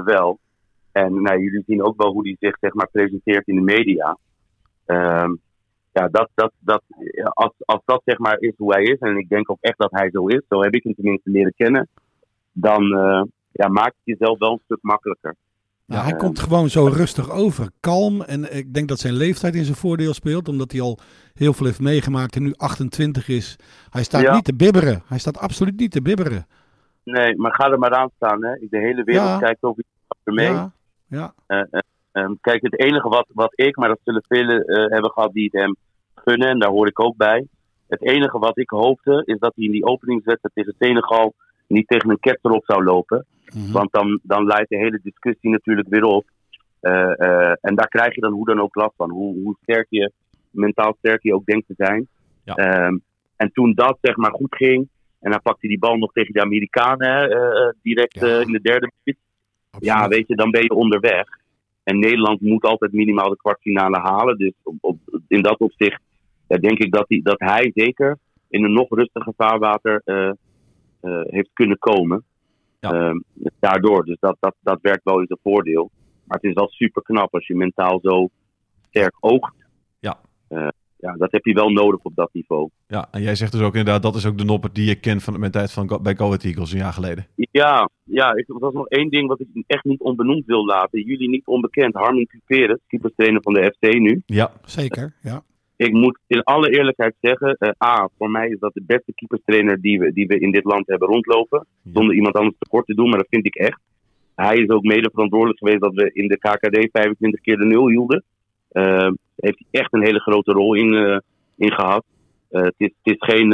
wel. 0.04 0.38
En 0.92 1.22
nou, 1.22 1.42
jullie 1.42 1.62
zien 1.66 1.82
ook 1.82 2.02
wel 2.02 2.12
hoe 2.12 2.22
hij 2.22 2.36
zich 2.40 2.56
zeg 2.60 2.74
maar 2.74 2.88
presenteert 2.90 3.46
in 3.46 3.54
de 3.54 3.60
media. 3.60 4.18
Ehm, 4.86 5.34
ja, 5.92 6.08
dat, 6.08 6.30
dat, 6.34 6.52
dat, 6.58 6.82
als, 7.34 7.52
als 7.58 7.80
dat 7.84 8.02
zeg 8.04 8.18
maar 8.18 8.38
is 8.38 8.54
hoe 8.56 8.72
hij 8.74 8.82
is, 8.82 8.98
en 8.98 9.16
ik 9.16 9.28
denk 9.28 9.50
ook 9.50 9.60
echt 9.60 9.78
dat 9.78 9.90
hij 9.90 10.10
zo 10.10 10.26
is, 10.26 10.42
zo 10.48 10.62
heb 10.62 10.74
ik 10.74 10.82
hem 10.82 10.94
tenminste 10.94 11.30
leren 11.30 11.54
kennen, 11.56 11.88
dan 12.52 12.82
ja, 13.52 13.68
maakt 13.68 13.94
het 14.02 14.18
jezelf 14.18 14.38
wel 14.38 14.52
een 14.52 14.60
stuk 14.64 14.78
makkelijker. 14.80 15.34
Ja, 15.84 16.02
hij 16.02 16.16
komt 16.16 16.38
gewoon 16.38 16.68
zo 16.68 16.86
rustig 16.86 17.30
over, 17.30 17.70
kalm. 17.80 18.22
En 18.22 18.56
ik 18.56 18.74
denk 18.74 18.88
dat 18.88 18.98
zijn 18.98 19.14
leeftijd 19.14 19.54
in 19.54 19.64
zijn 19.64 19.76
voordeel 19.76 20.14
speelt, 20.14 20.48
omdat 20.48 20.72
hij 20.72 20.80
al 20.80 20.98
heel 21.34 21.52
veel 21.52 21.66
heeft 21.66 21.80
meegemaakt 21.80 22.36
en 22.36 22.42
nu 22.42 22.52
28 22.56 23.28
is. 23.28 23.56
Hij 23.90 24.02
staat 24.02 24.32
niet 24.32 24.44
te 24.44 24.54
bibberen. 24.54 25.02
Hij 25.06 25.18
staat 25.18 25.38
absoluut 25.38 25.78
niet 25.78 25.90
te 25.90 26.02
bibberen. 26.02 26.46
Nee, 27.04 27.36
maar 27.36 27.54
ga 27.54 27.70
er 27.70 27.78
maar 27.78 27.94
aan 27.94 28.10
staan. 28.16 28.44
Hè. 28.44 28.54
De 28.70 28.78
hele 28.78 29.04
wereld 29.04 29.28
ja. 29.28 29.38
kijkt 29.38 29.62
over 29.62 29.84
je 30.24 30.32
mee. 30.32 30.52
Ja, 30.52 30.72
ja. 31.06 31.34
Uh, 31.46 31.80
Um, 32.12 32.38
kijk, 32.40 32.62
het 32.62 32.78
enige 32.80 33.08
wat, 33.08 33.26
wat 33.32 33.52
ik, 33.54 33.76
maar 33.76 33.88
dat 33.88 34.00
zullen 34.04 34.24
velen 34.28 34.62
uh, 34.66 34.90
hebben 34.90 35.10
gehad 35.10 35.32
die 35.32 35.48
het 35.50 35.62
hem 35.62 35.76
gunnen, 36.14 36.48
en 36.48 36.58
daar 36.58 36.70
hoor 36.70 36.86
ik 36.86 37.00
ook 37.00 37.16
bij. 37.16 37.46
Het 37.88 38.02
enige 38.02 38.38
wat 38.38 38.58
ik 38.58 38.70
hoopte, 38.70 39.22
is 39.24 39.38
dat 39.38 39.52
hij 39.54 39.64
in 39.64 39.70
die 39.70 39.84
openingswedstrijd 39.84 40.54
tegen 40.54 40.74
Senegal 40.78 41.34
niet 41.70 41.88
tegen 41.88 42.10
een 42.10 42.20
ketser 42.20 42.50
op 42.50 42.64
zou 42.64 42.84
lopen. 42.84 43.26
Mm 43.54 43.62
-hmm. 43.62 43.72
Want 43.72 43.92
dan, 43.92 44.20
dan 44.22 44.46
leidt 44.46 44.68
de 44.68 44.76
hele 44.76 45.00
discussie 45.02 45.50
natuurlijk 45.50 45.88
weer 45.88 46.04
op. 46.04 46.24
Uh, 46.82 47.12
uh, 47.16 47.52
en 47.60 47.74
daar 47.74 47.88
krijg 47.88 48.14
je 48.14 48.20
dan 48.20 48.32
hoe 48.32 48.46
dan 48.46 48.60
ook 48.60 48.74
last 48.74 48.94
van. 48.96 49.10
Hoe, 49.10 49.42
hoe 49.42 49.56
sterk 49.62 49.86
je, 49.88 50.12
mentaal 50.50 50.94
sterk 50.98 51.22
je 51.22 51.34
ook 51.34 51.44
denkt 51.44 51.66
te 51.66 51.74
zijn. 51.76 52.08
Ja. 52.44 52.86
Um, 52.86 53.02
en 53.36 53.52
toen 53.52 53.74
dat 53.74 53.98
zeg 54.00 54.16
maar 54.16 54.32
goed 54.32 54.54
ging, 54.56 54.88
en 55.20 55.30
dan 55.30 55.42
pakte 55.42 55.60
hij 55.60 55.68
die 55.68 55.78
bal 55.78 55.96
nog 55.96 56.12
tegen 56.12 56.32
de 56.32 56.40
Amerikanen 56.40 57.28
direct 57.82 58.20
ja. 58.20 58.40
in 58.40 58.52
de 58.52 58.60
derde 58.60 58.92
minuut. 59.02 59.20
Ja, 59.78 60.08
weet 60.08 60.28
je, 60.28 60.36
dan 60.36 60.50
ben 60.50 60.62
je 60.62 60.74
onderweg. 60.74 61.26
En 61.82 61.98
Nederland 61.98 62.40
moet 62.40 62.64
altijd 62.64 62.92
minimaal 62.92 63.28
de 63.28 63.36
kwartfinale 63.36 63.98
halen. 63.98 64.38
Dus 64.38 64.52
op, 64.62 64.74
op, 64.80 64.98
in 65.28 65.42
dat 65.42 65.58
opzicht 65.58 66.00
ja, 66.48 66.56
denk 66.56 66.78
ik 66.78 66.92
dat, 66.92 67.08
die, 67.08 67.22
dat 67.22 67.40
hij 67.40 67.70
zeker 67.74 68.18
in 68.48 68.64
een 68.64 68.72
nog 68.72 68.88
rustiger 68.88 69.32
vaarwater 69.36 70.02
heeft 71.30 71.50
kunnen 71.52 71.78
komen. 71.78 72.24
Ja. 72.80 73.10
Uh, 73.10 73.20
daardoor. 73.58 74.04
Dus 74.04 74.16
dat, 74.20 74.36
dat, 74.40 74.54
dat 74.60 74.78
werkt 74.82 75.04
wel 75.04 75.20
in 75.20 75.26
zijn 75.26 75.38
voordeel. 75.42 75.90
Maar 76.24 76.38
het 76.38 76.50
is 76.50 76.54
wel 76.54 76.68
super 76.68 77.02
knap 77.02 77.34
als 77.34 77.46
je 77.46 77.54
mentaal 77.56 78.00
zo 78.02 78.28
sterk 78.88 79.16
oogt. 79.20 79.54
Ja. 79.98 80.20
ja, 80.96 81.12
dat 81.18 81.32
heb 81.32 81.44
je 81.44 81.52
wel 81.52 81.70
nodig 81.70 82.00
op 82.02 82.14
dat 82.14 82.30
niveau. 82.32 82.68
Ja, 82.86 83.08
en 83.10 83.22
jij 83.22 83.34
zegt 83.34 83.52
dus 83.52 83.60
ook 83.60 83.74
inderdaad, 83.74 84.02
dat 84.02 84.14
is 84.14 84.26
ook 84.26 84.38
de 84.38 84.44
nopper 84.44 84.72
die 84.72 84.86
je 84.86 84.94
kent 84.94 85.22
van 85.22 85.40
mijn 85.40 85.52
tijd 85.52 85.72
van, 85.72 85.98
bij 86.02 86.14
Go 86.16 86.24
Ahead 86.24 86.44
Eagles 86.44 86.72
een 86.72 86.78
jaar 86.78 86.92
geleden. 86.92 87.26
Ja, 87.34 87.90
ja 88.04 88.34
ik, 88.34 88.46
dat 88.46 88.70
is 88.70 88.76
nog 88.76 88.88
één 88.88 89.10
ding 89.10 89.28
wat 89.28 89.40
ik 89.40 89.48
echt 89.66 89.84
niet 89.84 90.00
onbenoemd 90.00 90.46
wil 90.46 90.64
laten. 90.64 91.04
Jullie 91.04 91.28
niet 91.28 91.46
onbekend, 91.46 91.94
Harmon 91.94 92.26
Cuperes, 92.26 92.78
keeperstrainer 92.86 93.42
van 93.42 93.52
de 93.52 93.74
FC 93.76 93.92
nu. 93.98 94.22
Ja, 94.26 94.52
zeker. 94.64 95.14
Ja. 95.22 95.42
Ik 95.86 95.92
moet 95.92 96.18
in 96.26 96.42
alle 96.42 96.70
eerlijkheid 96.70 97.14
zeggen, 97.20 97.56
uh, 97.58 97.70
A, 97.84 98.08
voor 98.18 98.30
mij 98.30 98.48
is 98.48 98.58
dat 98.58 98.74
de 98.74 98.82
beste 98.86 99.12
keeperstrainer 99.14 99.80
die 99.80 99.98
we, 99.98 100.12
die 100.12 100.26
we 100.26 100.38
in 100.38 100.50
dit 100.50 100.64
land 100.64 100.86
hebben 100.86 101.08
rondlopen. 101.08 101.66
Zonder 101.92 102.14
iemand 102.14 102.34
anders 102.34 102.56
tekort 102.58 102.86
te 102.86 102.94
doen, 102.94 103.08
maar 103.08 103.18
dat 103.18 103.28
vind 103.30 103.46
ik 103.46 103.54
echt. 103.54 103.80
Hij 104.34 104.56
is 104.56 104.68
ook 104.68 104.82
mede 104.82 105.10
verantwoordelijk 105.12 105.58
geweest 105.58 105.80
dat 105.80 105.94
we 105.94 106.10
in 106.12 106.28
de 106.28 106.38
KKD 106.38 106.88
25 106.92 107.40
keer 107.40 107.56
de 107.56 107.64
nul 107.64 107.88
hielden. 107.88 108.24
Uh, 108.72 109.10
heeft 109.36 109.58
hij 109.58 109.80
echt 109.80 109.92
een 109.92 110.02
hele 110.02 110.20
grote 110.20 110.52
rol 110.52 110.74
in, 110.74 110.92
uh, 110.92 111.18
in 111.56 111.72
gehad. 111.72 112.04
Uh, 112.50 112.62
het, 112.62 112.74
is, 112.76 112.92
het 113.02 113.14
is 113.14 113.34
geen 113.34 113.48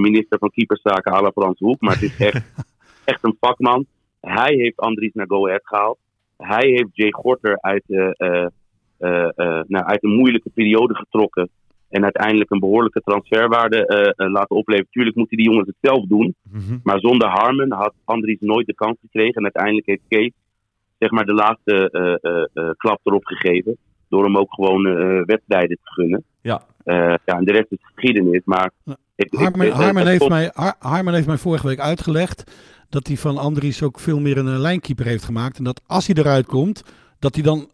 minister 0.00 0.38
van 0.38 0.50
keeperszaken 0.50 1.12
à 1.12 1.20
la 1.20 1.30
Frans 1.30 1.58
Hoek, 1.58 1.80
maar 1.80 1.92
het 1.92 2.02
is 2.02 2.16
echt, 2.16 2.42
echt 3.04 3.24
een 3.24 3.36
vakman. 3.40 3.86
Hij 4.20 4.54
heeft 4.54 4.76
Andries 4.76 5.14
naar 5.14 5.26
Go 5.28 5.46
Ahead 5.46 5.66
gehaald. 5.66 5.98
Hij 6.36 6.68
heeft 6.68 6.90
Jay 6.92 7.12
Gorter 7.12 7.58
uit, 7.60 7.84
nou, 9.66 9.84
uit 9.84 10.04
een 10.04 10.16
moeilijke 10.16 10.50
periode 10.54 10.94
getrokken. 10.94 11.50
En 11.88 12.02
uiteindelijk 12.02 12.50
een 12.50 12.60
behoorlijke 12.60 13.00
transferwaarde 13.00 14.12
laten 14.16 14.56
opleveren. 14.56 14.90
Tuurlijk 14.90 15.16
moeten 15.16 15.36
die 15.36 15.46
jongens 15.46 15.66
het 15.66 15.76
zelf 15.80 16.06
doen. 16.06 16.34
Mm 16.42 16.60
-hmm. 16.60 16.80
Maar 16.82 17.00
zonder 17.00 17.28
Harmon 17.28 17.72
had 17.72 17.94
Andries 18.04 18.40
nooit 18.40 18.66
de 18.66 18.74
kans 18.74 18.96
gekregen. 19.00 19.34
En 19.34 19.42
uiteindelijk 19.42 19.86
heeft 19.86 20.02
Kees 20.08 20.32
zeg 20.98 21.10
maar, 21.10 21.24
de 21.24 21.34
laatste 21.34 22.74
klap 22.76 23.00
erop 23.02 23.24
gegeven. 23.24 23.76
Door 24.08 24.24
hem 24.24 24.36
ook 24.36 24.54
gewoon 24.54 24.82
wedstrijden 25.24 25.78
te 25.82 25.90
gunnen. 25.92 26.24
Ja. 26.40 26.62
Uh, 26.84 27.14
ja, 27.24 27.34
en 27.38 27.44
de 27.44 27.52
rest 27.52 27.66
is 27.68 27.78
geschiedenis. 27.80 28.42
Maar 28.44 28.70
ik, 29.14 29.34
Harman, 29.34 29.66
ik, 29.66 29.72
Harman, 29.72 30.06
heeft 30.06 30.28
mij, 30.28 30.50
Harman 30.78 31.14
heeft 31.14 31.26
mij 31.26 31.36
vorige 31.36 31.66
week 31.66 31.80
uitgelegd 31.80 32.52
dat 32.88 33.06
hij 33.06 33.16
van 33.16 33.38
Andries 33.38 33.82
ook 33.82 34.00
veel 34.00 34.20
meer 34.20 34.38
een 34.38 34.58
lijnkeeper 34.58 35.06
heeft 35.06 35.24
gemaakt. 35.24 35.58
En 35.58 35.64
dat 35.64 35.82
als 35.86 36.06
hij 36.06 36.16
eruit 36.16 36.46
komt, 36.46 36.84
dat 37.18 37.34
hij 37.34 37.44
dan. 37.44 37.70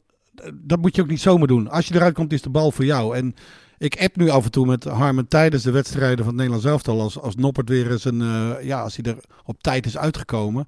Dat 0.54 0.80
moet 0.80 0.96
je 0.96 1.02
ook 1.02 1.08
niet 1.08 1.20
zomaar 1.20 1.46
doen. 1.46 1.68
Als 1.68 1.88
je 1.88 1.94
eruit 1.94 2.14
komt, 2.14 2.32
is 2.32 2.42
de 2.42 2.50
bal 2.50 2.70
voor 2.70 2.84
jou. 2.84 3.16
En 3.16 3.34
ik 3.82 4.00
app 4.02 4.16
nu 4.16 4.28
af 4.28 4.44
en 4.44 4.50
toe 4.50 4.66
met 4.66 4.84
Harman 4.84 5.28
tijdens 5.28 5.62
de 5.62 5.70
wedstrijden 5.70 6.18
van 6.18 6.26
het 6.26 6.34
Nederlands 6.36 6.64
elftal. 6.66 7.00
Als, 7.00 7.18
als 7.20 7.34
Noppert 7.36 7.68
weer 7.68 7.90
eens 7.90 8.04
een. 8.04 8.20
Uh, 8.20 8.50
ja, 8.62 8.80
als 8.82 8.96
hij 8.96 9.12
er 9.12 9.18
op 9.44 9.62
tijd 9.62 9.86
is 9.86 9.98
uitgekomen. 9.98 10.66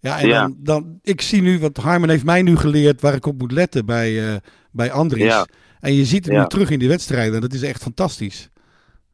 Ja, 0.00 0.20
en 0.20 0.26
Ja. 0.28 0.40
Dan, 0.40 0.56
dan. 0.58 0.98
Ik 1.02 1.20
zie 1.20 1.42
nu, 1.42 1.58
wat 1.58 1.76
Harman 1.76 2.08
heeft 2.08 2.24
mij 2.24 2.42
nu 2.42 2.56
geleerd 2.56 3.00
waar 3.00 3.14
ik 3.14 3.26
op 3.26 3.38
moet 3.38 3.52
letten 3.52 3.86
bij, 3.86 4.12
uh, 4.12 4.36
bij 4.70 4.92
Andries. 4.92 5.24
Ja. 5.24 5.46
En 5.80 5.92
je 5.94 6.04
ziet 6.04 6.24
het 6.24 6.34
Ja. 6.34 6.40
nu 6.40 6.46
terug 6.48 6.70
in 6.70 6.78
die 6.78 6.88
wedstrijden. 6.88 7.40
Dat 7.40 7.52
is 7.52 7.62
echt 7.62 7.82
fantastisch. 7.82 8.50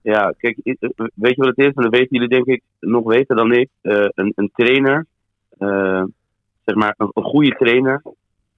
Ja, 0.03 0.35
kijk, 0.39 0.57
i- 0.65 0.77
weet 1.15 1.35
je 1.37 1.43
wat 1.43 1.57
het 1.57 1.59
is? 1.67 1.73
En 1.75 1.83
dat 1.83 1.91
weten 1.93 2.09
jullie 2.11 2.29
denk 2.29 2.47
ik 2.47 2.63
nog 2.81 3.05
beter 3.05 3.37
dan 3.37 3.53
ik. 3.53 3.69
Eh, 3.81 4.05
een, 4.15 4.33
een 4.35 4.51
trainer, 4.55 5.07
eh, 5.59 6.05
zeg 6.65 6.75
maar 6.75 6.95
een, 6.97 7.11
een 7.15 7.23
goede 7.23 7.57
trainer, 7.59 8.03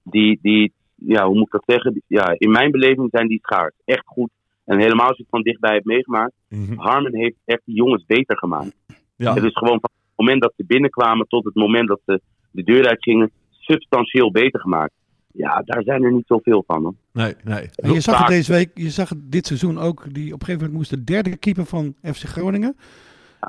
die, 0.03 0.39
die, 0.43 0.73
ja, 0.95 1.27
hoe 1.27 1.35
moet 1.35 1.47
ik 1.47 1.53
dat 1.53 1.63
zeggen? 1.67 2.03
Ja, 2.07 2.35
in 2.39 2.51
mijn 2.51 2.71
beleving 2.71 3.09
zijn 3.13 3.29
die 3.29 3.39
schaars. 3.43 3.75
Echt 3.85 4.03
goed. 4.07 4.31
En 4.65 4.79
helemaal 4.79 5.07
als 5.07 5.17
je 5.17 5.23
het 5.23 5.31
van 5.33 5.43
dichtbij 5.43 5.73
hebt 5.73 5.85
meegemaakt. 5.85 6.33
Mhm. 6.49 6.77
Harmon 6.79 7.15
heeft 7.17 7.37
echt 7.45 7.61
die 7.65 7.75
jongens 7.75 8.05
beter 8.07 8.37
gemaakt. 8.39 8.75
Ja. 9.17 9.35
Het 9.35 9.45
is 9.45 9.53
gewoon 9.53 9.81
van 9.81 9.91
het 9.93 10.13
moment 10.17 10.43
dat 10.43 10.53
ze 10.57 10.65
binnenkwamen 10.67 11.27
tot 11.29 11.45
het 11.45 11.55
moment 11.55 11.89
dat 11.89 12.01
ze 12.07 12.21
de 12.51 12.63
deur 12.63 12.87
uitgingen, 12.89 13.31
substantieel 13.51 14.31
beter 14.31 14.61
gemaakt. 14.61 14.93
Ja, 15.35 15.63
daar 15.65 15.83
zijn 15.83 16.03
er 16.05 16.13
niet 16.13 16.27
zoveel 16.27 16.65
van. 16.67 16.83
Hoor. 16.83 16.95
Nee, 17.13 17.35
nee. 17.45 17.69
En 17.75 17.93
je 17.93 18.01
zag 18.01 18.19
het 18.19 18.29
deze 18.29 18.53
week, 18.53 18.71
je 18.75 18.91
zag 18.91 19.09
het 19.09 19.19
dit 19.33 19.47
seizoen 19.47 19.79
ook. 19.79 20.05
Die 20.15 20.33
op 20.35 20.41
een 20.41 20.47
gegeven 20.47 20.53
moment 20.59 20.73
moest 20.73 20.91
de 20.91 21.05
derde 21.05 21.37
keeper 21.37 21.67
van 21.67 21.95
FC 22.03 22.23
Groningen. 22.23 22.77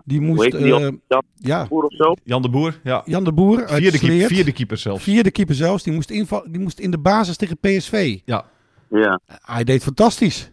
Die 0.05 0.17
Hoe 0.19 0.27
moest, 0.27 0.41
heet 0.41 0.51
die? 0.51 0.73
eh, 0.73 0.79
Jan 1.07 1.23
ja, 1.35 1.67
Boer 1.67 1.83
of 1.83 1.93
zo? 1.93 2.13
Jan 2.23 2.41
de 2.41 2.49
Boer, 2.49 2.79
ja. 2.83 3.01
Jan 3.05 3.23
de 3.23 3.33
Boer 3.33 3.65
uit 3.65 3.81
Vierde, 3.81 4.27
vierde 4.27 4.51
keeper 4.51 4.77
zelfs. 4.77 5.03
Vierde 5.03 5.31
keeper 5.31 5.55
zelfs. 5.55 5.83
Die 5.83 5.93
moest, 5.93 6.09
inval, 6.09 6.43
die 6.51 6.61
moest 6.61 6.79
in 6.79 6.91
de 6.91 6.97
basis 6.99 7.37
tegen 7.37 7.57
PSV. 7.57 8.19
Ja, 8.25 8.45
Ja. 8.89 9.19
Hij 9.25 9.63
deed 9.63 9.83
fantastisch. 9.83 10.51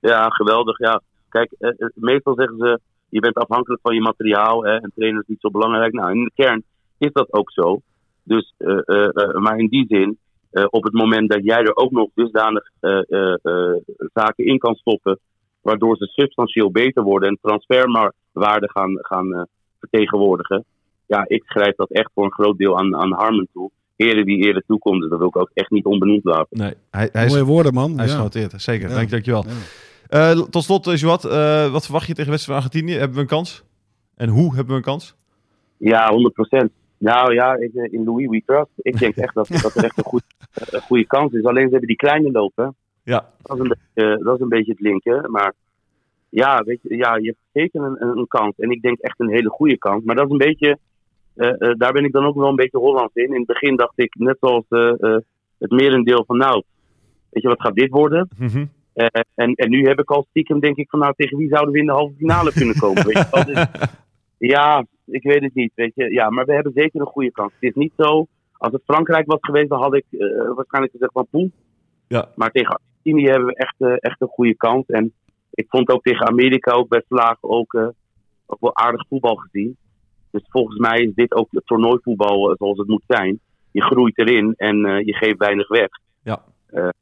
Ja, 0.00 0.28
geweldig. 0.28 0.78
Ja. 0.78 1.00
Kijk, 1.28 1.52
eh, 1.58 1.70
eh, 1.70 1.88
meestal 1.94 2.34
zeggen 2.34 2.56
ze, 2.58 2.80
je 3.08 3.20
bent 3.20 3.34
afhankelijk 3.34 3.82
van 3.82 3.94
je 3.94 4.00
materiaal 4.00 4.64
hè, 4.64 4.76
en 4.76 4.92
trainen 4.94 5.20
is 5.20 5.28
niet 5.28 5.40
zo 5.40 5.50
belangrijk. 5.50 5.92
Nou, 5.92 6.10
in 6.10 6.24
de 6.24 6.30
kern 6.34 6.62
is 6.98 7.12
dat 7.12 7.32
ook 7.32 7.50
zo. 7.50 7.80
Dus, 8.22 8.54
eh, 8.58 9.32
maar 9.32 9.58
in 9.58 9.68
die 9.68 9.86
zin, 9.88 10.18
op 10.70 10.84
het 10.84 10.92
moment 10.92 11.30
dat 11.30 11.44
jij 11.44 11.58
er 11.58 11.76
ook 11.76 11.90
nog 11.90 12.08
dusdanig 12.14 12.70
zaken 14.12 14.44
in 14.44 14.58
kan 14.58 14.74
stoppen, 14.74 15.18
waardoor 15.62 15.96
ze 15.96 16.06
substantieel 16.06 16.70
beter 16.70 17.02
worden 17.02 17.28
en 17.28 17.38
transferwaarde 17.40 18.70
gaan, 18.70 18.98
gaan 19.00 19.46
vertegenwoordigen. 19.78 20.64
Ja, 21.06 21.24
ik 21.26 21.42
schrijf 21.44 21.74
dat 21.74 21.90
echt 21.90 22.10
voor 22.14 22.24
een 22.24 22.32
groot 22.32 22.58
deel 22.58 22.78
aan, 22.78 22.96
aan 22.96 23.12
Harmon 23.12 23.48
toe. 23.52 23.70
Heren 23.96 24.24
wie 24.24 24.44
eerder 24.44 24.62
toekomt, 24.66 25.00
dus 25.00 25.10
dat 25.10 25.18
wil 25.18 25.28
ik 25.28 25.36
ook 25.36 25.50
echt 25.54 25.70
niet 25.70 25.84
onbenoemd 25.84 26.24
laten. 26.24 26.58
nee. 26.58 26.74
Hij, 26.90 27.08
hij 27.12 27.24
is, 27.24 27.32
Mooie 27.32 27.44
woorden, 27.44 27.74
man. 27.74 27.96
hij 27.96 28.04
is 28.04 28.10
ja. 28.10 28.16
genoteerd. 28.16 28.62
Zeker, 28.62 28.88
Ja. 28.88 28.94
dank, 28.94 29.10
dankjewel. 29.10 29.44
Ja. 30.08 30.34
tot 30.50 30.62
slot, 30.62 31.00
Joat, 31.00 31.22
wat 31.72 31.84
verwacht 31.84 32.06
je 32.06 32.14
tegen 32.14 32.30
wedstrijd 32.30 32.44
van 32.44 32.54
Argentinië? 32.54 32.98
Hebben 32.98 33.16
we 33.16 33.22
een 33.22 33.28
kans? 33.28 33.64
En 34.16 34.28
hoe 34.28 34.54
hebben 34.54 34.66
we 34.66 34.74
een 34.74 34.82
kans? 34.82 35.14
Ja, 35.76 36.12
100%. 36.12 36.70
Nou 36.98 37.34
ja, 37.34 37.56
in 37.90 38.04
Louis 38.04 38.28
We 38.28 38.42
Trust. 38.46 38.70
Ik 38.76 38.98
denk 38.98 39.16
echt 39.16 39.34
dat, 39.34 39.48
dat 39.48 39.74
er 39.74 39.84
echt 39.84 39.98
een, 39.98 40.04
goed, 40.04 40.22
een 40.70 40.80
goede 40.80 41.06
kans 41.06 41.32
is. 41.32 41.44
Alleen 41.44 41.64
ze 41.64 41.70
hebben 41.70 41.88
die 41.88 41.96
kleine 41.96 42.30
lopen. 42.30 42.74
Ja. 43.02 43.30
Dat 43.42 43.56
is 43.56 43.62
een 43.62 43.68
beetje, 43.68 44.24
dat 44.24 44.34
is 44.34 44.40
een, 44.40 44.48
beetje 44.48 44.72
het 44.72 44.80
linken. 44.80 45.30
Maar 45.30 45.54
ja, 46.28 46.62
weet 46.64 46.78
je, 46.82 46.96
ja, 46.96 47.16
je 47.16 47.26
hebt 47.26 47.38
zeker 47.52 47.82
een, 47.82 48.18
een, 48.18 48.28
kans. 48.28 48.56
En 48.56 48.70
ik 48.70 48.82
denk 48.82 48.98
echt 48.98 49.20
een 49.20 49.30
hele 49.30 49.48
goede 49.48 49.78
kans. 49.78 50.04
Maar 50.04 50.16
dat 50.16 50.24
is 50.24 50.30
een 50.30 50.38
beetje, 50.38 50.68
uh, 50.68 50.74
uh, 50.76 50.78
daar 51.76 51.92
ben 51.92 52.04
ik 52.04 52.12
dan 52.12 52.24
ook 52.24 52.34
wel 52.34 52.48
een 52.48 52.56
beetje 52.56 52.78
Hollands 52.78 53.14
in. 53.14 53.28
In 53.28 53.34
het 53.34 53.46
begin 53.46 53.76
dacht 53.76 53.92
ik, 53.98 54.14
net 54.14 54.36
zoals 54.40 54.64
uh, 54.68 55.16
het 55.58 55.70
merendeel 55.70 56.24
van 56.26 56.36
nou, 56.36 56.62
weet 57.30 57.42
je, 57.42 57.48
wat 57.48 57.60
gaat 57.60 57.74
dit 57.74 57.90
worden? 57.90 58.28
Mm 58.38 58.70
en, 59.34 59.54
en 59.54 59.70
nu 59.70 59.86
heb 59.86 60.00
ik 60.00 60.10
al 60.10 60.26
stiekem 60.28 60.60
denk 60.60 60.76
ik 60.76 60.90
van 60.90 60.98
nou, 60.98 61.12
tegen 61.16 61.38
wie 61.38 61.48
zouden 61.48 61.72
we 61.72 61.78
in 61.78 61.86
de 61.86 61.92
halve 61.92 62.14
finale 62.16 62.52
kunnen 62.52 62.78
komen? 62.78 63.06
weet 63.06 63.28
je? 63.30 63.44
Dus, 63.44 63.66
ja, 64.52 64.86
ik 65.06 65.22
weet 65.22 65.42
het 65.42 65.54
niet, 65.54 65.72
weet 65.74 65.92
je. 65.94 66.12
Ja, 66.12 66.30
maar 66.30 66.44
we 66.44 66.54
hebben 66.54 66.72
zeker 66.74 67.00
een 67.00 67.06
goede 67.06 67.30
kans. 67.30 67.52
Het 67.52 67.62
is 67.62 67.74
niet 67.74 67.92
zo, 67.96 68.26
als 68.52 68.72
het 68.72 68.82
Frankrijk 68.84 69.26
was 69.26 69.38
geweest, 69.40 69.68
dan 69.68 69.82
had 69.82 69.94
ik 69.94 70.04
waarschijnlijk 70.54 70.92
gezegd 70.92 71.12
van 71.12 71.26
poeh. 71.30 71.50
Ja. 72.08 72.28
Maar 72.34 72.50
tegen 72.50 72.80
Argentinië 72.80 73.28
hebben 73.28 73.48
we 73.48 73.56
echt, 73.56 74.00
echt 74.00 74.20
een 74.20 74.28
goede 74.28 74.56
kans. 74.56 74.86
En 74.86 75.12
ik 75.50 75.66
vond 75.68 75.88
ook 75.88 76.02
tegen 76.02 76.26
Amerika 76.26 76.72
ook 76.72 76.88
best 76.88 77.06
laag 77.08 77.36
ook, 77.40 77.72
uh, 77.72 77.88
ook 78.46 78.60
wel 78.60 78.76
aardig 78.76 79.06
voetbal 79.08 79.34
gezien. 79.34 79.76
Dus 80.34 80.44
volgens 80.48 80.78
mij 80.78 80.98
is 80.98 81.14
dit 81.14 81.34
ook 81.34 81.48
het 81.50 81.66
toernooivoetbal 81.66 82.50
uh, 82.50 82.56
zoals 82.58 82.78
het 82.78 82.88
moet 82.88 83.04
zijn. 83.06 83.40
Je 83.70 83.82
groeit 83.82 84.18
erin 84.18 84.54
en 84.56 84.86
uh, 84.86 85.00
je 85.00 85.14
geeft 85.14 85.38
weinig 85.38 85.68
weg. 85.68 85.88
Ja. 86.22 86.42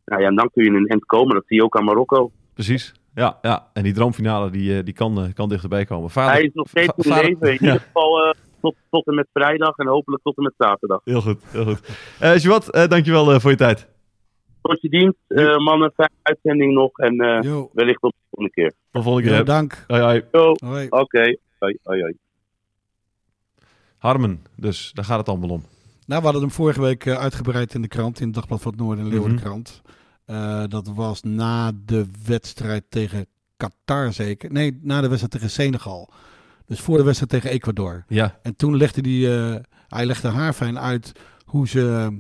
nou 0.05 0.23
ja, 0.23 0.29
en 0.29 0.35
dan 0.35 0.51
kun 0.53 0.65
je 0.65 0.71
in 0.71 0.77
een 0.77 0.87
end 0.87 1.05
komen. 1.05 1.35
Dat 1.35 1.45
zie 1.47 1.57
je 1.57 1.65
ook 1.65 1.77
aan 1.77 1.85
Marokko. 1.85 2.31
Precies. 2.55 2.95
Ja, 3.15 3.39
ja. 3.43 3.69
en 3.73 3.83
die 3.83 3.93
droomfinale 3.93 4.51
die, 4.51 4.83
die 4.83 4.95
kan, 4.95 5.33
kan 5.35 5.49
dichterbij 5.49 5.85
komen. 5.85 6.11
Vader, 6.11 6.33
Hij 6.33 6.43
is 6.43 6.51
nog 6.53 6.69
steeds 6.69 6.93
in 6.97 7.13
leven. 7.13 7.49
In 7.49 7.53
ieder 7.53 7.81
geval 7.81 8.35
tot, 8.61 8.75
tot 8.91 9.07
en 9.07 9.15
met 9.15 9.29
vrijdag 9.33 9.77
en 9.77 9.87
hopelijk 9.87 10.23
tot 10.23 10.37
en 10.37 10.43
met 10.43 10.55
zaterdag. 10.57 11.01
Heel 11.05 11.21
goed, 11.21 11.45
heel 11.51 11.65
goed. 11.65 11.81
Uh, 12.23 12.37
Jawad, 12.37 12.89
dankjewel 12.91 13.41
voor 13.41 13.51
je 13.51 13.57
tijd. 13.57 13.89
Tot 14.63 14.81
je 14.81 14.89
dienst, 14.89 15.19
uh, 15.29 15.57
mannen. 15.57 15.93
Fijne 15.95 16.15
uitzending 16.23 16.73
nog. 16.73 16.99
En 16.99 17.15
uh, 17.15 17.63
wellicht 17.73 18.01
tot 18.01 18.13
de 18.13 18.27
volgende 18.31 18.55
keer. 18.55 18.71
Tot 18.71 18.77
de 18.91 19.03
volgende 19.03 19.29
keer. 19.29 19.39
Ja, 19.39 19.45
dank. 19.45 19.85
Hoi, 19.87 20.03
hoi. 20.03 20.87
Oké. 20.89 21.01
Okay. 21.01 21.39
Hoi, 21.59 21.79
hoi, 21.83 22.01
hoi. 22.01 22.17
Harmen, 24.03 24.45
dus 24.57 24.91
daar 24.95 25.05
gaat 25.05 25.19
het 25.19 25.29
allemaal 25.29 25.49
om. 25.49 25.65
Nou, 26.07 26.21
we 26.21 26.25
hadden 26.25 26.43
hem 26.43 26.51
vorige 26.51 26.81
week 26.81 27.05
uh, 27.05 27.15
uitgebreid 27.15 27.75
in 27.75 27.83
de 27.83 27.89
krant, 27.89 28.21
in 28.21 28.27
het 28.27 28.35
Dagblad 28.35 28.61
van 28.61 28.71
het 28.71 28.81
Noorden 28.81 29.05
en 29.05 29.11
Leeuwardenkrant. 29.11 29.83
Mm 30.27 30.35
-hmm. 30.35 30.69
dat 30.69 30.87
was 30.95 31.23
na 31.23 31.73
de 31.85 32.07
wedstrijd 32.27 32.85
tegen 32.89 33.27
Qatar 33.57 34.13
zeker. 34.13 34.53
Nee, 34.53 34.79
na 34.83 35.01
de 35.01 35.07
wedstrijd 35.07 35.33
tegen 35.33 35.51
Senegal. 35.51 36.13
Dus 36.67 36.81
voor 36.81 36.97
de 36.97 37.03
wedstrijd 37.03 37.31
tegen 37.31 37.51
Ecuador. 37.51 38.05
Ja. 38.09 38.39
En 38.43 38.57
toen 38.57 38.77
legde 38.77 39.11
hij, 39.11 39.65
hij 39.89 40.07
legde 40.07 40.29
haarfijn 40.29 40.79
uit 40.79 41.13
hoe 41.45 41.69
ze... 41.69 42.13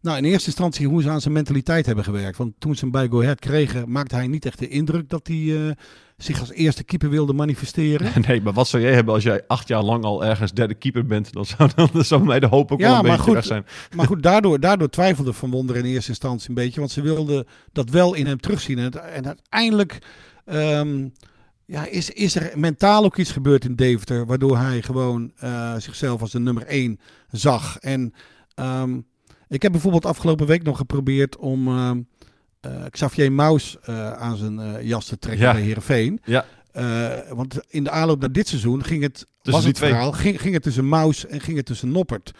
Nou, 0.00 0.16
in 0.18 0.24
eerste 0.24 0.46
instantie 0.46 0.86
hoe 0.86 1.02
ze 1.02 1.10
aan 1.10 1.20
zijn 1.20 1.34
mentaliteit 1.34 1.86
hebben 1.86 2.04
gewerkt. 2.04 2.38
Want 2.38 2.52
toen 2.58 2.74
ze 2.74 2.80
hem 2.80 2.90
bij 2.90 3.08
Go 3.08 3.20
Ahead 3.22 3.38
kregen, 3.38 3.90
maakte 3.90 4.14
hij 4.14 4.26
niet 4.26 4.46
echt 4.46 4.58
de 4.58 4.68
indruk 4.68 5.08
dat 5.08 5.26
hij 5.26 5.76
zich 6.22 6.40
als 6.40 6.50
eerste 6.50 6.84
keeper 6.84 7.10
wilde 7.10 7.32
manifesteren. 7.32 8.12
Nee, 8.26 8.40
maar 8.40 8.52
wat 8.52 8.68
zou 8.68 8.82
jij 8.82 8.92
hebben 8.94 9.14
als 9.14 9.22
jij 9.22 9.44
acht 9.46 9.68
jaar 9.68 9.82
lang 9.82 10.04
al 10.04 10.24
ergens 10.24 10.52
derde 10.52 10.74
keeper 10.74 11.06
bent? 11.06 11.32
Dan 11.32 11.44
zou, 11.44 11.70
dan 11.74 12.04
zou 12.04 12.24
mij 12.24 12.40
de 12.40 12.46
hoop 12.46 12.72
ook 12.72 12.80
ja, 12.80 12.86
wel 12.86 12.96
een 12.96 13.02
maar 13.02 13.10
beetje 13.10 13.24
goed, 13.24 13.34
weg 13.34 13.44
zijn. 13.44 13.66
Maar 13.96 14.06
goed, 14.06 14.22
daardoor, 14.22 14.60
daardoor 14.60 14.88
twijfelde 14.88 15.32
Van 15.32 15.50
Wonder 15.50 15.76
in 15.76 15.84
eerste 15.84 16.10
instantie 16.10 16.48
een 16.48 16.54
beetje. 16.54 16.80
Want 16.80 16.92
ze 16.92 17.02
wilden 17.02 17.46
dat 17.72 17.90
wel 17.90 18.14
in 18.14 18.26
hem 18.26 18.40
terugzien. 18.40 18.78
En, 18.78 19.12
en 19.12 19.26
uiteindelijk 19.26 19.98
um, 20.46 21.12
ja, 21.64 21.86
is, 21.86 22.10
is 22.10 22.34
er 22.34 22.58
mentaal 22.58 23.04
ook 23.04 23.16
iets 23.16 23.32
gebeurd 23.32 23.64
in 23.64 23.76
Deventer. 23.76 24.26
Waardoor 24.26 24.58
hij 24.58 24.82
gewoon 24.82 25.32
uh, 25.44 25.74
zichzelf 25.78 26.20
als 26.20 26.30
de 26.30 26.40
nummer 26.40 26.66
één 26.66 27.00
zag. 27.30 27.78
En... 27.78 28.14
Um, 28.54 29.10
ik 29.52 29.62
heb 29.62 29.72
bijvoorbeeld 29.72 30.06
afgelopen 30.06 30.46
week 30.46 30.62
nog 30.62 30.76
geprobeerd 30.76 31.36
om 31.36 31.68
uh, 31.68 31.90
Xavier 32.90 33.32
Maus 33.32 33.76
uh, 33.88 34.12
aan 34.12 34.36
zijn 34.36 34.86
jas 34.86 35.06
te 35.06 35.18
trekken 35.18 35.46
ja. 35.46 35.52
bij 35.52 35.62
Heerenveen. 35.62 36.20
Ja. 36.24 36.44
want 37.28 37.60
in 37.68 37.84
de 37.84 37.90
aanloop 37.90 38.20
naar 38.20 38.32
dit 38.32 38.48
seizoen 38.48 38.84
ging 38.84 39.02
het, 39.02 39.14
tussen 39.14 39.52
was 39.62 39.64
het 39.64 39.78
verhaal, 39.78 40.12
ging, 40.12 40.40
ging, 40.40 40.54
het 40.54 40.62
tussen 40.62 40.88
Maus 40.88 41.26
en 41.26 41.40
ging 41.40 41.56
het 41.56 41.66
tussen 41.66 41.90
Noppert. 41.90 42.30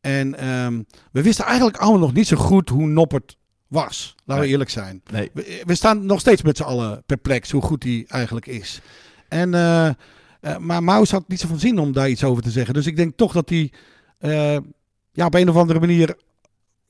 En 0.00 0.48
um, 0.48 0.86
we 1.12 1.22
wisten 1.22 1.44
eigenlijk 1.44 1.76
allemaal 1.76 2.00
nog 2.00 2.12
niet 2.12 2.26
zo 2.26 2.36
goed 2.36 2.68
hoe 2.68 2.86
Noppert 2.86 3.36
was. 3.66 4.14
Laten 4.24 4.44
we 4.44 4.50
eerlijk 4.50 4.70
zijn. 4.70 5.02
Nee. 5.12 5.30
We, 5.32 5.62
we, 5.64 5.74
staan 5.74 6.06
nog 6.06 6.20
steeds 6.20 6.42
met 6.42 6.56
z'n 6.56 6.62
allen 6.62 7.02
perplex 7.06 7.50
hoe 7.50 7.62
goed 7.62 7.82
hij 7.82 8.04
eigenlijk 8.08 8.46
is. 8.46 8.80
En, 9.28 9.50
maar 10.58 10.82
Maus 10.82 11.10
had 11.10 11.28
niet 11.28 11.40
zoveel 11.40 11.58
zin 11.58 11.78
om 11.78 11.92
daar 11.92 12.08
iets 12.08 12.24
over 12.24 12.42
te 12.42 12.50
zeggen. 12.50 12.74
Dus 12.74 12.86
ik 12.86 12.96
denk 12.96 13.16
toch 13.16 13.32
dat 13.32 13.48
hij 13.48 13.72
ja, 15.16 15.26
op 15.26 15.34
een 15.34 15.48
of 15.48 15.56
andere 15.56 15.80
manier 15.80 16.16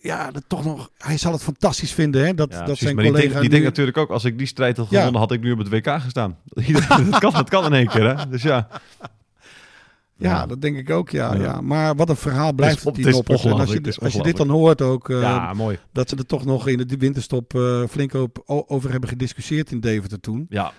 ja, 0.07 0.31
dat 0.31 0.43
toch 0.47 0.65
nog, 0.65 0.91
hij 0.99 1.19
zal 1.19 1.33
het 1.33 1.43
fantastisch 1.43 1.93
vinden 1.93 2.25
hè, 2.27 2.35
dat, 2.35 2.49
Ja, 2.51 2.57
dat 2.57 2.65
precies. 2.65 2.83
zijn 2.83 2.97
die, 2.97 3.07
collega 3.07 3.33
die 3.33 3.43
nu- 3.43 3.49
denkt 3.49 3.65
natuurlijk 3.67 3.97
ook, 3.97 4.11
als 4.11 4.25
ik 4.25 4.39
die 4.39 4.47
strijd 4.47 4.77
had 4.77 4.91
Ja. 4.91 4.97
gewonnen, 4.97 5.21
had 5.21 5.33
ik 5.33 5.41
nu 5.41 5.53
op 5.53 5.59
het 5.59 5.69
WK 5.69 5.89
gestaan. 6.01 6.37
dat, 7.11 7.19
kan, 7.19 7.33
dat 7.33 7.49
kan 7.49 7.65
in 7.65 7.73
één 7.73 7.87
keer, 7.89 8.17
hè? 8.17 8.29
Dus 8.29 8.43
ja. 8.43 8.69
ja, 10.17 10.47
dat 10.47 10.61
denk 10.63 10.77
ik 10.77 10.91
ook, 10.91 11.11
ja, 11.11 11.35
Ja. 11.35 11.41
ja. 11.43 11.61
Maar 11.61 11.95
wat 11.97 12.09
een 12.09 12.17
verhaal 12.17 12.53
blijft 12.53 12.77
Het 12.77 12.85
het, 12.85 12.95
die 13.05 13.13
Noppert. 13.13 13.45
En 13.45 13.53
als 13.53 13.73
je, 13.73 13.81
is 13.81 14.01
als 14.01 14.13
je 14.13 14.23
dit 14.23 14.37
dan 14.37 14.49
hoort 14.49 14.83
ook, 14.83 15.11
eh, 15.11 15.21
ja, 15.21 15.53
mooi. 15.53 15.79
dat 15.93 16.09
ze 16.09 16.17
er 16.17 16.27
toch 16.27 16.45
nog 16.45 16.69
in 16.69 16.79
de 16.79 16.97
winterstop 16.97 17.55
eh, 17.55 17.83
flink 17.91 18.15
op, 18.15 18.43
over 18.47 18.91
hebben 18.91 19.09
gediscussieerd 19.09 19.71
in 19.71 19.81
Deventer 19.81 20.21
toen. 20.21 20.47
Ja, 20.49 20.73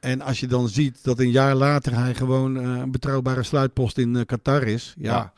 En 0.00 0.20
als 0.20 0.40
je 0.40 0.46
dan 0.46 0.68
ziet 0.68 0.98
dat 1.02 1.18
een 1.18 1.30
jaar 1.30 1.54
later 1.54 1.94
hij 1.94 2.14
gewoon 2.14 2.56
eh, 2.56 2.62
een 2.62 2.90
betrouwbare 2.90 3.42
sluitpost 3.42 3.98
in 3.98 4.26
Qatar 4.26 4.62
is, 4.62 4.94
Ja. 4.98 5.32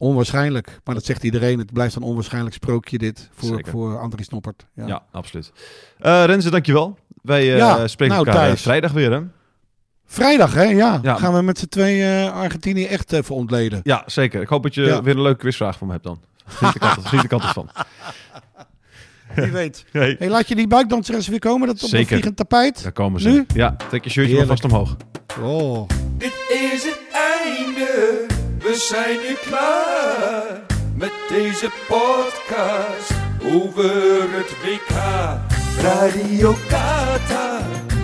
Onwaarschijnlijk. 0.00 0.80
Maar 0.84 0.94
dat 0.94 1.04
zegt 1.04 1.24
iedereen, 1.24 1.58
het 1.58 1.72
blijft 1.72 1.94
een 1.94 2.02
onwaarschijnlijk 2.02 2.54
sprookje 2.54 2.98
dit 2.98 3.28
voor, 3.32 3.48
Zeker. 3.56 3.70
voor 3.72 3.98
Andries 3.98 4.28
Noppert. 4.28 4.66
Ja. 4.74 4.86
ja. 4.86 5.02
absoluut. 5.12 5.52
Eh 5.98 6.24
Renze, 6.24 6.50
dankjewel. 6.50 6.98
Wij 7.22 7.40
eh, 7.52 7.56
Ja, 7.56 7.86
spreken 7.86 8.14
nou, 8.14 8.26
elkaar 8.26 8.42
eh, 8.42 8.48
Thijs. 8.48 8.62
vrijdag 8.62 8.92
weer, 8.92 9.12
hè? 9.12 9.20
Vrijdag, 10.06 10.54
hè? 10.54 10.62
Ja. 10.62 10.98
Ja. 11.02 11.14
Gaan 11.16 11.34
we 11.34 11.42
met 11.42 11.58
z'n 11.58 11.66
twee 11.68 12.02
eh, 12.02 12.32
Argentinië 12.32 12.84
echt 12.84 13.12
even 13.12 13.34
ontleden. 13.34 13.80
Ja, 13.82 14.02
zeker. 14.06 14.42
Ik 14.42 14.48
hoop 14.48 14.62
dat 14.62 14.74
je 14.74 14.82
Ja. 14.82 15.02
weer 15.02 15.14
een 15.16 15.22
leuke 15.22 15.38
quizvraag 15.38 15.78
van 15.78 15.86
me 15.86 15.92
hebt 15.92 16.04
dan. 16.04 16.20
Geniet 16.46 16.72
de 16.72 16.78
kant, 16.78 17.06
geniet 17.06 17.22
de 17.28 17.28
kant 17.28 17.42
ervan. 17.42 17.68
Wie 19.34 19.50
weet. 19.52 19.84
Hey, 19.92 20.16
Hey, 20.18 20.28
laat 20.28 20.48
je 20.48 20.54
die 20.54 20.66
buikdanseres 20.66 21.28
weer 21.28 21.38
komen? 21.38 21.66
Dat 21.66 21.82
op 21.82 21.88
Zeker. 21.88 22.00
een 22.00 22.06
vliegend 22.06 22.36
tapijt? 22.36 22.82
daar 22.82 22.92
komen 22.92 23.20
ze. 23.20 23.28
Nu? 23.28 23.44
Ja, 23.54 23.76
trek 23.88 24.04
je 24.04 24.10
shirtje 24.10 24.36
maar 24.36 24.46
vast 24.46 24.64
omhoog. 24.64 24.96
Oh. 25.42 25.88
We 28.70 28.76
zijn 28.76 29.18
nu 29.28 29.34
klaar 29.34 30.60
met 30.94 31.12
deze 31.28 31.70
podcast 31.88 33.12
over 33.52 34.32
het 34.32 34.50
WK. 34.62 34.94
Radio 35.82 36.54
Qatar, 36.68 37.62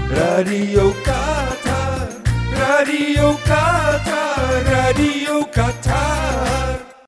Radio 0.09 0.93
Qatar, 1.03 2.09
Radio 2.53 3.35
Qatar, 3.45 4.63
Radio 4.65 5.45
Qatar. 5.51 6.86